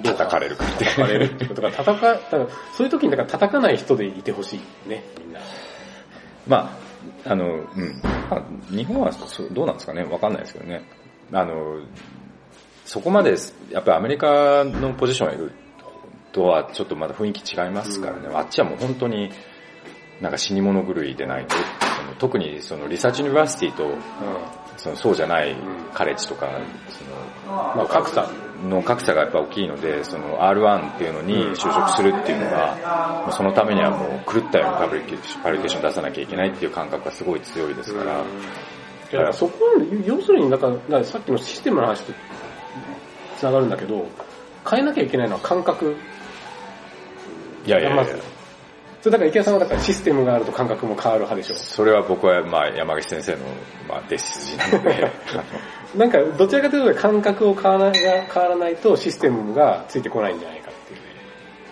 [0.03, 5.41] 叩かれるか叩かれるってことが、叩か、だからそういう時にだから叩かない人でいてほしいね、みんな。
[6.47, 6.79] ま
[7.25, 8.01] あ、あの、うん。
[8.31, 9.11] まあ、日本は
[9.51, 10.83] どうなんですかねわかんないですけどね。
[11.33, 11.81] あの、
[12.85, 13.35] そこまで、
[13.71, 15.53] やっぱりアメリカのポジションいる
[16.37, 18.29] とはちょっとまだ雰囲気違いますからね。
[18.29, 19.31] うん、あっちはもう本当に、
[20.21, 23.97] なんか死に物狂いでないと、その特にその research university と、うん、
[24.77, 25.57] そのそうじゃない
[25.95, 26.51] カレッジとか、
[26.91, 28.31] その、まあ、格差
[28.69, 38.19] の格差がやっぱ大きいので、その R1 っていうのに就職するっていうのが、そのためにはもう狂ったようなパブリケーション出さなきゃいけないっていう感覚がすごい強いですから。
[38.19, 39.71] だからそこは、
[40.05, 42.13] 要するになんか、かさっきのシステムの話と
[43.39, 44.07] 繋がるんだけど、
[44.69, 45.97] 変えなきゃいけないのは感覚。
[47.67, 48.07] いやいやいや。
[49.07, 51.57] それだから池谷さんはだからシステムがあると感覚も変わる派でしょ。
[51.57, 53.39] それは僕はまあ山口先生の
[53.89, 55.13] まあ弟子筋なので。
[55.95, 61.01] なんかどちらかというと感覚を変わら変わらないとシステムがついてこないんじゃないかっていう、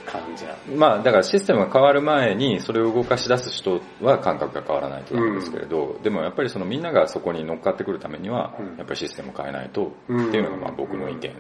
[0.07, 0.55] 感じな。
[0.77, 11.31] まあだからシステムが変わる前にそれを動かし出す人は感覚が変わらないと思うんですけれど、うん、でもやっぱりそのみんながそこに乗っかってくるためには、やっぱりシステムを変えないとっていうのがまあ僕の意見で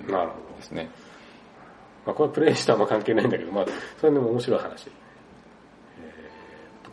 [0.60, 0.90] すね。
[2.06, 3.66] まあこれはプレイしたは関係ないんだけど、まあ
[4.00, 4.90] それでも面白い話。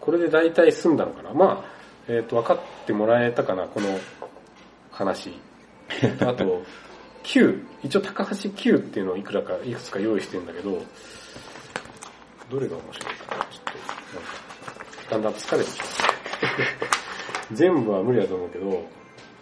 [0.02, 1.32] これで大体済んだのかな。
[1.32, 1.66] まあ、
[2.08, 4.00] えっ、ー、と、分かってもらえたかな、この
[4.92, 5.32] 話。
[6.22, 6.64] あと、
[7.24, 10.84] Q、一応高橋 Q っていうのをいくらか、いくつか用意してるんだけど、
[12.50, 13.72] どれが面白いかな、ちょっと、
[14.18, 14.24] なん
[15.06, 15.86] か、だんだん疲れてきた。
[17.54, 18.84] 全部は無理だと思うけど、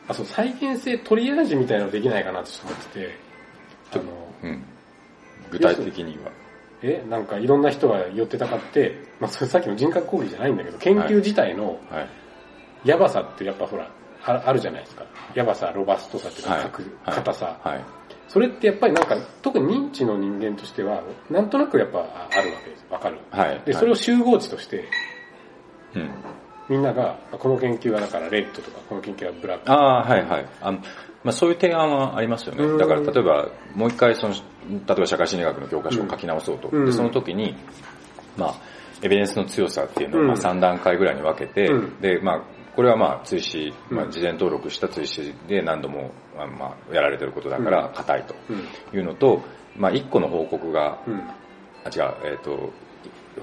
[0.09, 3.17] あ、そう、再現性トリアージみたいなのできないかなと思ってて、
[3.93, 4.03] あの、
[4.43, 4.63] うん、
[5.51, 6.31] 具体的には。
[6.81, 11.79] え、なんかいろんな人が寄ってたかって、まあそれさっきの人格攻撃じゃないんだけど、研究自体の、
[12.83, 13.89] やばさってやっぱほら、
[14.23, 15.05] あるじゃないですか。
[15.33, 16.69] やばさ、ロバストさっていうか、
[17.05, 17.85] 硬、はい、さ、はい、
[18.27, 22.85] それってやっぱりなんか、特に認知の人間としては、なんとなくやっぱあるわけです。
[22.89, 23.17] わかる。
[23.31, 23.61] はい。
[23.65, 24.85] で、それを集合値として、
[25.95, 26.09] うん。
[26.69, 29.71] みんなが、この研究はだからレッドとか、この研究はブラック。
[29.71, 30.45] ああ、はいはい。
[31.23, 32.77] あまあ、そういう提案はありますよね。
[32.77, 34.39] だから例えば、もう一回その、例
[34.77, 36.69] えば社会心理学の教科書を書き直そうと。
[36.69, 37.55] うんで、その時に、
[38.37, 38.55] まあ、
[39.01, 42.41] エビデンスの強さっていうのをまあうん3段階ぐらいに分けて、うんで、まあ、
[42.75, 48.97] これはまあ、追試、うんまあ、事前登録した追試で何度も、まあまあ、やられてることだから、硬いとうん。
[48.97, 49.41] いうのと、
[49.75, 51.19] まあ、1個の報告が、うん。
[51.19, 52.71] あ、違う、えっ、と、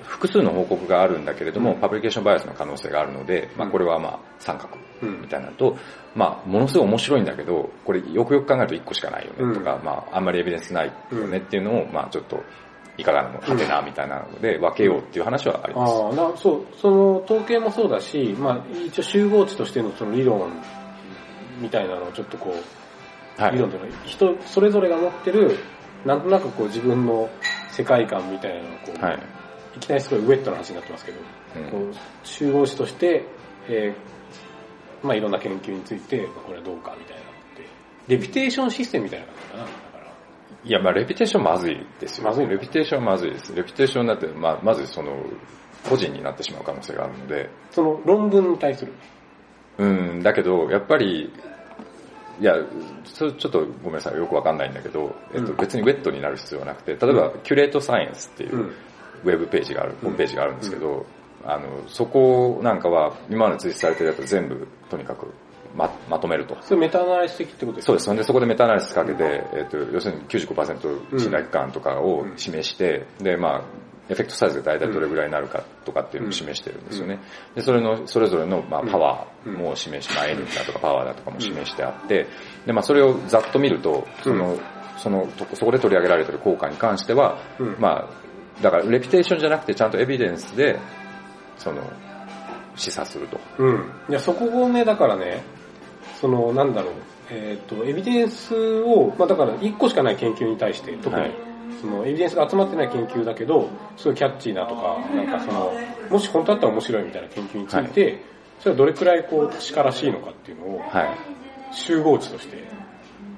[0.05, 1.81] 複数の報告があるんだけれども、うん。
[1.81, 5.21] パブリケーションバイアスの可能性があるので、まあ、うんこれはまあ、三角うん。
[5.23, 5.77] みたいなのと、
[6.15, 9.85] まあ、ものすごい面白いんだけど、これよくよく考えると1個しかないよねとか、うん。
[9.85, 12.43] まあ、あんまりエビデンスないよねっていうのを、まあ、ちょっと、
[12.99, 15.93] いかがなもはてなみたいなので分けようっていう話はあります。
[15.93, 20.51] ああ、な、そう、その統計もそうだし、まあ一応集合値としてのその理論
[21.61, 22.55] みたいなのをちょっとこ
[23.39, 23.53] う、はい。
[23.53, 25.59] 理論というのは人それぞれが持ってる、
[26.05, 27.29] なんとなくこう自分の
[27.71, 29.19] 世界観みたいなのをこう、はい。
[29.77, 31.19] い、きなりすごいウェットな話になってますけど、
[31.57, 33.25] うんこう集合値として、
[33.69, 34.17] えー
[35.03, 37.69] まあいろんな研究について、まあこれはどうかみたいなのって、
[38.09, 39.65] レピュテーションシステムみたいな感じかな。
[39.65, 40.13] だから
[40.65, 42.25] いや、まあ、レピュテーションまずいですよ。
[42.25, 43.55] まずいのレピュテーションはまずいです。
[43.55, 45.23] レピュテーションだって、まあ、まずその、
[45.89, 48.93] 個人になってしまう可能性があるので、その論文に対する。
[49.79, 51.33] うん、だけど、やっぱり、
[52.41, 52.55] いや、
[53.05, 58.73] そちょっとごめんなさい、よくわかんないんだけど、えっと、うん別にウェットになる必要はなくて、例えば、キュレートサイエンスっていううん
[59.25, 61.07] ウェブページがある、ホームページがあるんですけど、
[61.45, 65.33] あの、そこなんかは、今まで追試されてるやつ全部、とにかく、
[65.77, 66.57] ま、まとめると。
[66.63, 67.87] それメタアナリス的ってことですか？
[67.89, 68.05] そうです。
[68.07, 73.63] そんでそこでメタアナリシスかけて、えっと、要するに95%信頼感とかを示して、で、まあ、
[74.09, 77.19] エフェクトサイズが大体どれぐらいになるかとかっていうのを示してるんですよね。
[77.55, 82.27] で、それの、それぞれの、まあ、パワーも示し、まあ、N だとかパワーだとかも示してあって、
[82.65, 84.57] で、まあ、それをざっと見ると、その、
[84.97, 87.77] その、とそこで取り上げられてる効果に関しては、うん。
[87.81, 88.09] まあ、
[88.63, 90.79] だから、レピュテーションじゃなくて、ちゃんとエビデンスで、
[91.59, 91.83] その、
[92.75, 93.39] 示唆すると。
[93.59, 93.91] うん。
[94.09, 95.43] いや、そこをね、だからね、
[96.21, 96.93] その、なんだろう、
[97.31, 101.47] えっ、と、エビデンスを、まあだから、1個しかない研究に対して、特に、はい
[101.81, 105.73] その、エビデンスが集まってない研究だけど、すごいキャッチーなとか、なんかその、
[106.11, 108.23] もし本当だったら面白いみたいな研究について、
[108.61, 111.17] それはどれくらいこう、確からしいのかっていうのを、はい。
[111.73, 112.57] 集合値として、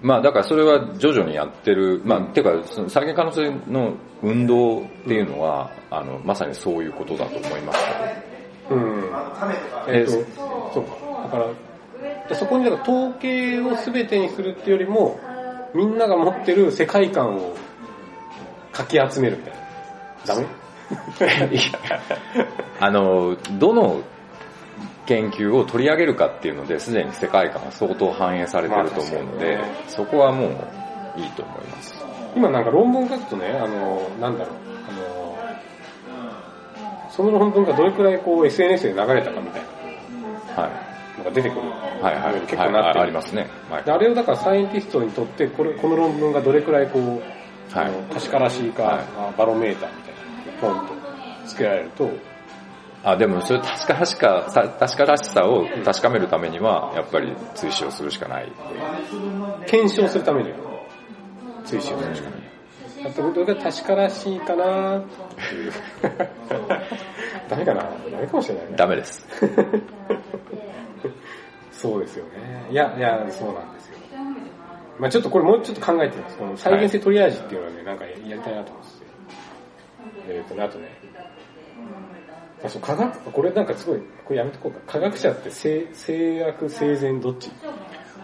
[0.02, 7.78] まあだからそれは徐々にやってる、まあていうかその再現可能性の運動っていうのは、あの、まさにそういうことだと思います
[8.70, 9.10] うん。
[9.88, 10.10] えっ、と、
[10.72, 10.90] そうか。
[11.24, 11.46] だから、
[12.28, 15.18] でそこにだから統計を全てにするっていうよりも、
[15.74, 17.56] みんなが持ってる世界観を
[18.72, 20.34] かき集めるみたいな。
[20.34, 20.46] ダメ？
[21.54, 21.62] い や
[22.80, 24.02] あの、どの
[25.08, 30.50] 研究を取り上げるかっていうので、すでに世界観は相当反映されてると思うのでまあね、そこはもう
[31.18, 31.94] いいと思います。
[32.36, 34.54] 今なんか論文書くとね、あの、なんだろう、
[34.86, 35.38] あの、
[37.10, 39.62] その論文がどれくらいこう SNS で流れたかみたい
[40.54, 40.70] はい。
[41.18, 41.62] なのが出てくる。
[42.02, 42.40] はいはい。
[42.42, 43.48] 結構なってるはいありますね。
[43.70, 47.22] はいであれをだからサイエンティストにとって、これ、この論文がどれくらいこう、
[47.72, 50.14] あの確からしいか、はいあバロメーターみたい
[50.54, 50.92] なポンと
[51.46, 52.10] つけられると、
[53.04, 58.50] あ、でもそれ確からしか、さ確からしさを確かめるためには、やっぱり追試をするしかない。
[59.66, 60.56] 検証するためには、
[61.64, 62.40] 追試をするしかない。
[63.06, 65.04] あと、どれが確からしいかなっ
[65.36, 65.72] ていう。
[67.48, 68.72] ダメかなダメかもしれないね。
[68.76, 69.26] ダメです。
[71.70, 72.66] そうですよね。
[72.70, 73.98] いや、いや、そうなんですよ。
[74.98, 76.36] まあちょっとこれもうちょっと考えてみます。
[76.36, 78.98] この再現性トリアージっていうのはね、なんかやりたいなと思ってて。
[80.28, 80.88] えっ、とね、あとね、
[82.64, 84.80] あ、そう、科学、これなんかすごい、これやめとこうか。
[84.86, 87.50] 科学者って性、性悪、生前どっち？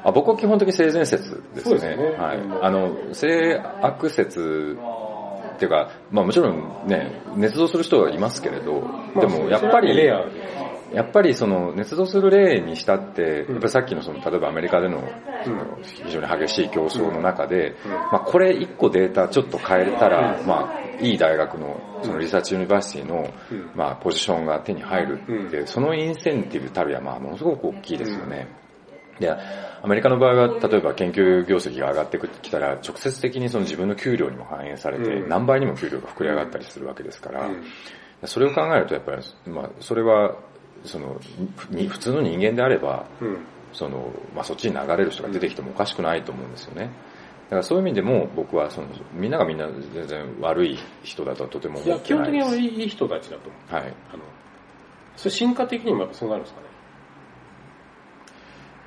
[0.02, 1.62] あ僕は基本的に性善説ですね。
[1.62, 2.64] そうですよねはいうん。
[2.64, 4.76] あの、性悪説
[5.54, 8.82] っていうか、まあもちろんね、捏造する人はいますけれど、
[9.18, 10.30] でもやっぱり、レアで。
[10.94, 17.74] やっぱりその捏造する例にしたって、やっぱりさっきのその、例えばアメリカでの、その非常に激しい競争の中で、
[18.10, 23.28] まあこれ一個データちょっと変えたら、まあいい大学の、その research university の、
[23.74, 28.46] まあポジションが手に入るって、そのインセンティブたるやまあものすごく大きいですよね。
[29.18, 35.28] で、アメリカの場合は、例えば研究業績が上がってきたら、直接的にその自分の給料にも反映されて、うん。
[35.28, 37.62] 何倍にも給料が膨れ上がったりするわけですから、うん。
[38.24, 40.36] それを考えるとやっぱり、まあ、それは、
[40.84, 41.20] その、
[41.70, 43.38] に普通の人間であれば、うん。
[43.72, 46.82] その、まあ、そっちに流れる人が出てきてもおかしくないと思うんですよね。
[46.84, 52.60] だからそういう意味でも僕はその、みんながみんな全然悪い人だとはとてもいや、思ってない基本的です。
[52.60, 53.74] にはいい人たちだと思う。
[53.74, 53.94] はい。
[54.12, 54.22] あの、
[55.16, 56.60] それ進化的にもやっぱそうなるんですか？
[56.60, 56.63] ね。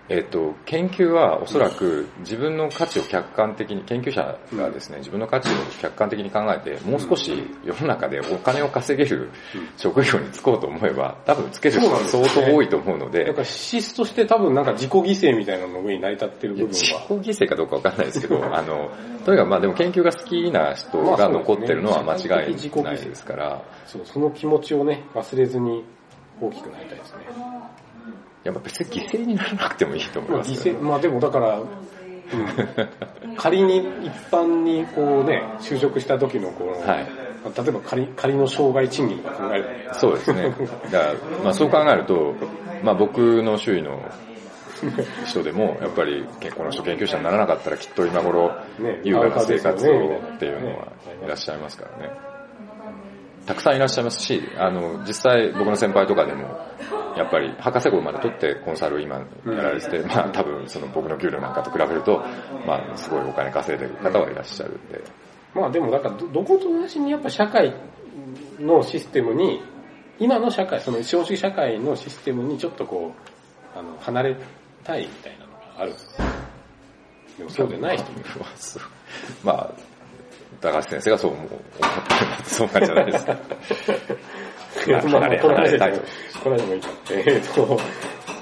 [0.09, 5.51] えっ、と、研究はおそらく自分の価値を客観的に、研究者がですね、自分の価値を
[5.81, 7.31] 客観的に考えて、もう少し
[7.65, 9.29] 世の中でお金を稼げる
[9.75, 13.25] 職業に就こうと思えば、多分つける人が相当多いと思うので。
[13.25, 16.73] だから資質として多分なんか自己犠牲みたいなの上に成り立ってる部分は。
[16.73, 18.89] 自己犠牲かどうかわかんないですけど、 あの、
[19.25, 23.61] とにかくまあでも研究が好きな人が残ってるのは間違いないですから。
[23.85, 25.83] そう、その気持ちをね、忘れずに
[26.39, 27.19] 大きくなりたいですね。
[28.43, 37.07] やっぱ別に犠牲にならなくてもいいと思います、ね、まあ、犠牲、まあでもだから、うん、 仮に一般にこうね、就職した時のこの、はい、
[37.57, 40.55] 例えば仮仮の障害賃金とか考えるとそうですね。
[40.91, 41.13] だから、
[41.43, 42.35] まあそう考えると、
[42.83, 43.99] まあ僕の周囲の
[45.25, 46.25] 人でも、やっぱり
[46.55, 48.55] この人研究者にならなかったらきっと今頃、
[49.03, 50.87] 優雅な生活をっていうのは
[51.23, 52.36] いらっしゃいますからね。
[53.47, 56.43] たくさんいらっしゃいますし、あの、実際僕の先輩とかでも、
[57.17, 62.23] やっぱり博士号まで取ってコンサル今やられてて、まあ多分その僕の給料なんかと比べると、
[62.67, 65.01] まあすごいお金稼いでる方はいらっしゃるんで。
[65.55, 67.73] まあでもだからどことなしにやっぱ社会
[68.59, 69.61] のシステムに、
[70.19, 73.13] 今の社会、その資本主義社会のシステムにちょっとこ
[73.75, 74.37] う、あの、離れ
[74.83, 76.17] たいみたいなのがあるんです
[77.37, 78.29] でもそうでない人もいる。
[79.43, 79.73] まあ、
[80.61, 81.61] 高橋先生がそう思ってる
[82.45, 83.37] そうなんじゃないですか。
[84.85, 86.01] 離れ、離れたいと。
[86.43, 86.89] これでもいいか。
[87.11, 87.79] えっ、と、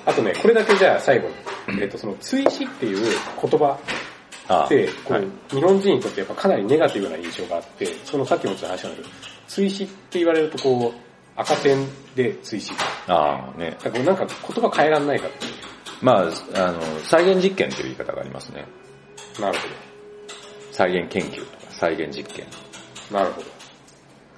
[0.06, 3.80] あとね、これだけじゃあ最後に、えっ、と、その追試っていう言葉
[4.66, 9.10] って、こう、日本人にとってやっぱかなりネガティブな印象があって、そのさっきもちょっと話したんだけど、
[9.48, 11.00] 追試って言われるとこう、
[11.36, 11.86] 赤点
[12.16, 12.72] で追試。
[13.08, 13.78] ああ、ね。
[13.84, 15.54] だからなんか言葉変えらんないかっていう。
[16.02, 16.22] まあ、
[16.54, 18.66] あの、再現実験という言い方がありますね。
[19.40, 19.74] なるほど。
[20.72, 21.55] 再現研究
[21.86, 22.48] 再現実験。
[23.12, 23.42] なるほ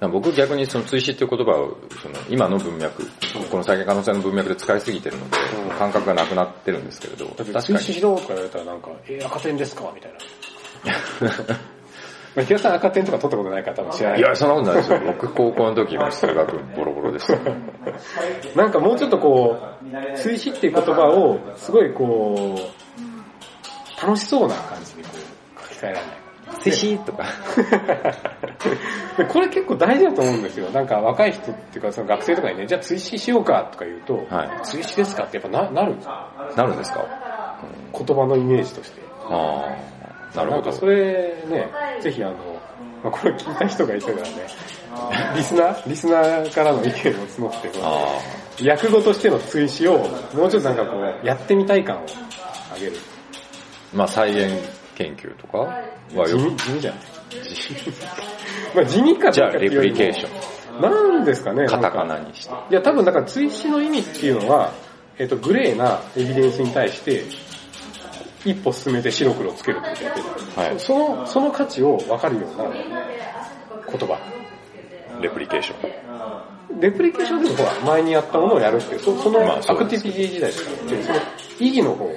[0.00, 0.08] ど。
[0.10, 3.04] 僕逆にその追試っていう言葉をその今の文脈、
[3.50, 7.26] この再現可能性の文脈で使いすぎてるので、うん、感覚がなくなってるんですけれど。
[7.28, 7.64] 確かに。
[7.64, 11.56] 追試しろとか言われたらなんか、えー、赤点ですかみたいな。
[12.36, 14.20] まあ、木さん赤点とか取ったことないから多分知らない。
[14.20, 15.00] いや、そんなことないですよ。
[15.06, 17.36] 僕高校の時も数学ボロボロでした。
[18.54, 26.17] なんかもうちょっとこう、追試っていう言葉を、すごいこう、楽しそうな感じにこう、書き換えられない。
[26.60, 27.24] 推しとか
[29.28, 30.70] これ結構大事だと思うんですよ。
[30.70, 36.08] なんか若い人っていうかその学生とかにね、じゃあ追試しようかとか言うと、はい、追試ですかってやっぱななるんです
[36.56, 37.60] なるんですか、
[37.92, 39.02] うん、言葉のイメージとして。
[39.24, 39.76] あ
[40.34, 40.72] あ、なるほど。
[40.72, 41.68] それね、
[42.00, 42.34] ぜひあの、
[43.02, 44.30] まあ、これ聞いた人がいたからね、
[45.36, 46.92] リスナーリスナーからの意見を
[47.26, 47.62] 募っ
[48.60, 49.98] て、訳語としての追試を
[50.34, 52.06] もうちょっとなんかこう、やってみたい感を
[52.74, 52.92] 上げる。
[53.94, 55.78] まあ再現研究とかは
[56.12, 56.28] よく。
[56.28, 57.00] 地味、地味じゃない
[58.74, 60.80] まあ地味かじゃあレプリケーション。
[60.80, 62.54] なんですかねカタカナにして。
[62.70, 64.72] いや多分だから追試の意味っていうのは、
[65.18, 67.24] えっ、と、グレーなエビデンスに対して、
[68.44, 70.26] 一歩進めて白黒つけるってことやってる。
[70.56, 70.80] はい。
[70.80, 74.18] その、その価値を分かるような言葉。
[75.20, 76.80] レプリケーション。
[76.80, 81.18] レプリケーションでもほら、前にやったものをやるっていう、そそのアクティビティ時代ですからね、その
[81.58, 82.08] 意義の方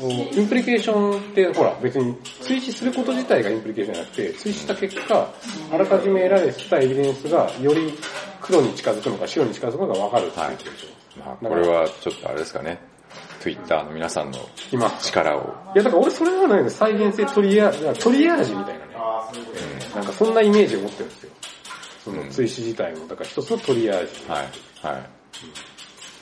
[0.00, 5.28] インプリケーションってほら別に追試すること自体がインプリケーションじゃなくて、追試した結果、
[5.72, 7.92] あらかじめ得られてたエビデンスがより
[8.40, 11.20] 黒に近づくのか白に近づくのか分かるっていうことでしょ。
[11.20, 12.78] はい、まあ、これはちょっとあれですかね。
[13.40, 14.38] Twitter の皆さんの
[15.02, 15.54] 力を。
[15.74, 18.94] いやだから俺それはね、再現性トリアトリアージみたいなね、
[19.90, 21.30] うん、なんかそんなイメージを持ってるんですよ。
[22.04, 24.28] その追試自体も、だから一つのトリアージ。
[24.28, 24.38] はい。
[24.38, 24.50] はい。
[24.50, 25.06] うん、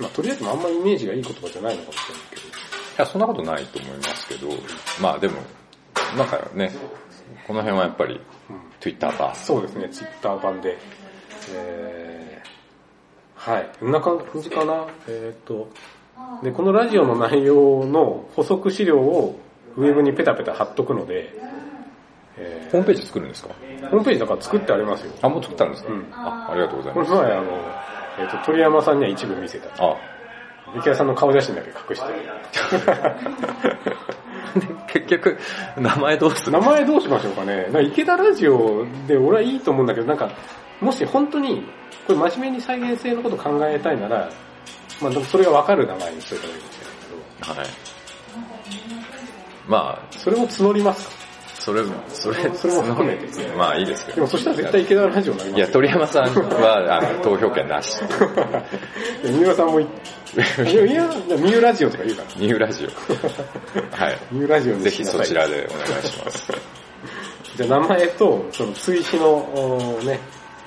[0.00, 2.51] まあとりあえずあんまりイメージがいい言葉じゃないのかもしれないけど。
[2.98, 4.48] いや、そんなことないと思いますけど、
[5.00, 5.36] まあでも、
[6.16, 6.70] なんかね、
[7.46, 8.20] この辺はやっぱり、
[8.80, 9.34] Twitter 版。
[9.34, 10.76] そうですね、Twitter 版で。
[11.54, 13.70] えー、はい。
[13.80, 14.86] こんな感じかな。
[15.08, 15.68] えっ、ー、と、
[16.42, 19.38] で、このラジオの内容の補足資料を
[19.76, 21.32] ウェブにペタペタ貼っとくので、
[22.36, 23.54] えー、ホームページ作るんですか？
[23.90, 25.12] ホームページだから作ってありますよ。
[25.22, 27.10] あ、もう作ったんですか、うん、あありがとうございます。
[27.10, 27.42] この前、あの、
[28.18, 29.68] えっ、ー、と、鳥山さんには一部見せた。
[29.84, 29.96] あ、
[30.74, 32.12] ミキヤさんの顔写真だけ隠して。
[34.92, 35.38] 結局、
[35.78, 36.52] 名前どうする？
[36.52, 37.68] 名前どうしましょうかね。
[37.72, 40.30] な池田ラジオで俺はいいと思うんだけど、なんか、
[40.80, 41.66] もし本当に、
[42.06, 44.28] これ真面目に再現性のこと考えたいなら、
[45.00, 47.60] まあそれがわかる名前にしといた方がいいんですけど。
[47.60, 47.68] はい。
[49.68, 50.18] まあ。
[50.18, 51.14] それも募りますか
[51.54, 53.26] それ、それ、それも含めて。
[53.56, 54.16] まあいいですけど。
[54.16, 57.96] でもそしたら絶対池田ラジオになりますいや、鳥山さんは、あの、投票権なし。
[59.24, 59.80] 三浦さんも、
[60.34, 62.28] いや、三浦ラジオとか言うから。
[62.30, 62.88] 三浦ラジオ。
[63.94, 64.18] はい。
[64.30, 66.52] 三浦ラジオぜひそちらでお願いします。
[67.56, 70.18] じゃあ名前と、その追試の、ね、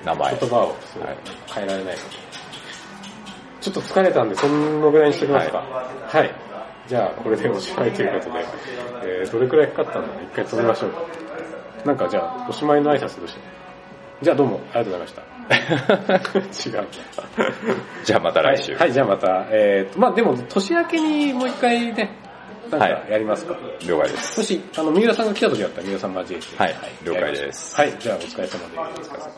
[0.04, 0.38] 名前。
[0.38, 0.76] 言葉を
[1.52, 2.10] 変えられないかと。
[3.60, 5.58] ちょっと疲れたんで、そのぐらいにしておきますか。
[5.58, 5.64] は
[6.14, 6.16] い。
[6.18, 6.34] はい、
[6.86, 8.44] じゃあ、これでおしまいということで、
[9.02, 10.08] えー、どれくらいかかったんだ？
[10.14, 11.02] ろう一回止めましょうか。
[11.84, 13.40] なんかじゃあ、おしまいの挨拶どうして
[14.22, 15.22] じゃあどうも、ありがとうございました。
[16.66, 16.88] 違う。
[18.04, 18.72] じゃあまた来週。
[18.72, 22.10] はい、はい、じゃあまた、えーと、まあでも、年明けにもう一回ね、
[22.70, 24.40] なんかやりますか、はい、了解です。
[24.40, 26.62] もし、あの、三浦さんが来た時だったら三浦さん交えて。
[26.62, 26.74] はい、
[27.04, 27.76] 了解です。
[27.76, 29.10] はい、じゃあお疲れ様です。
[29.10, 29.36] お疲れ様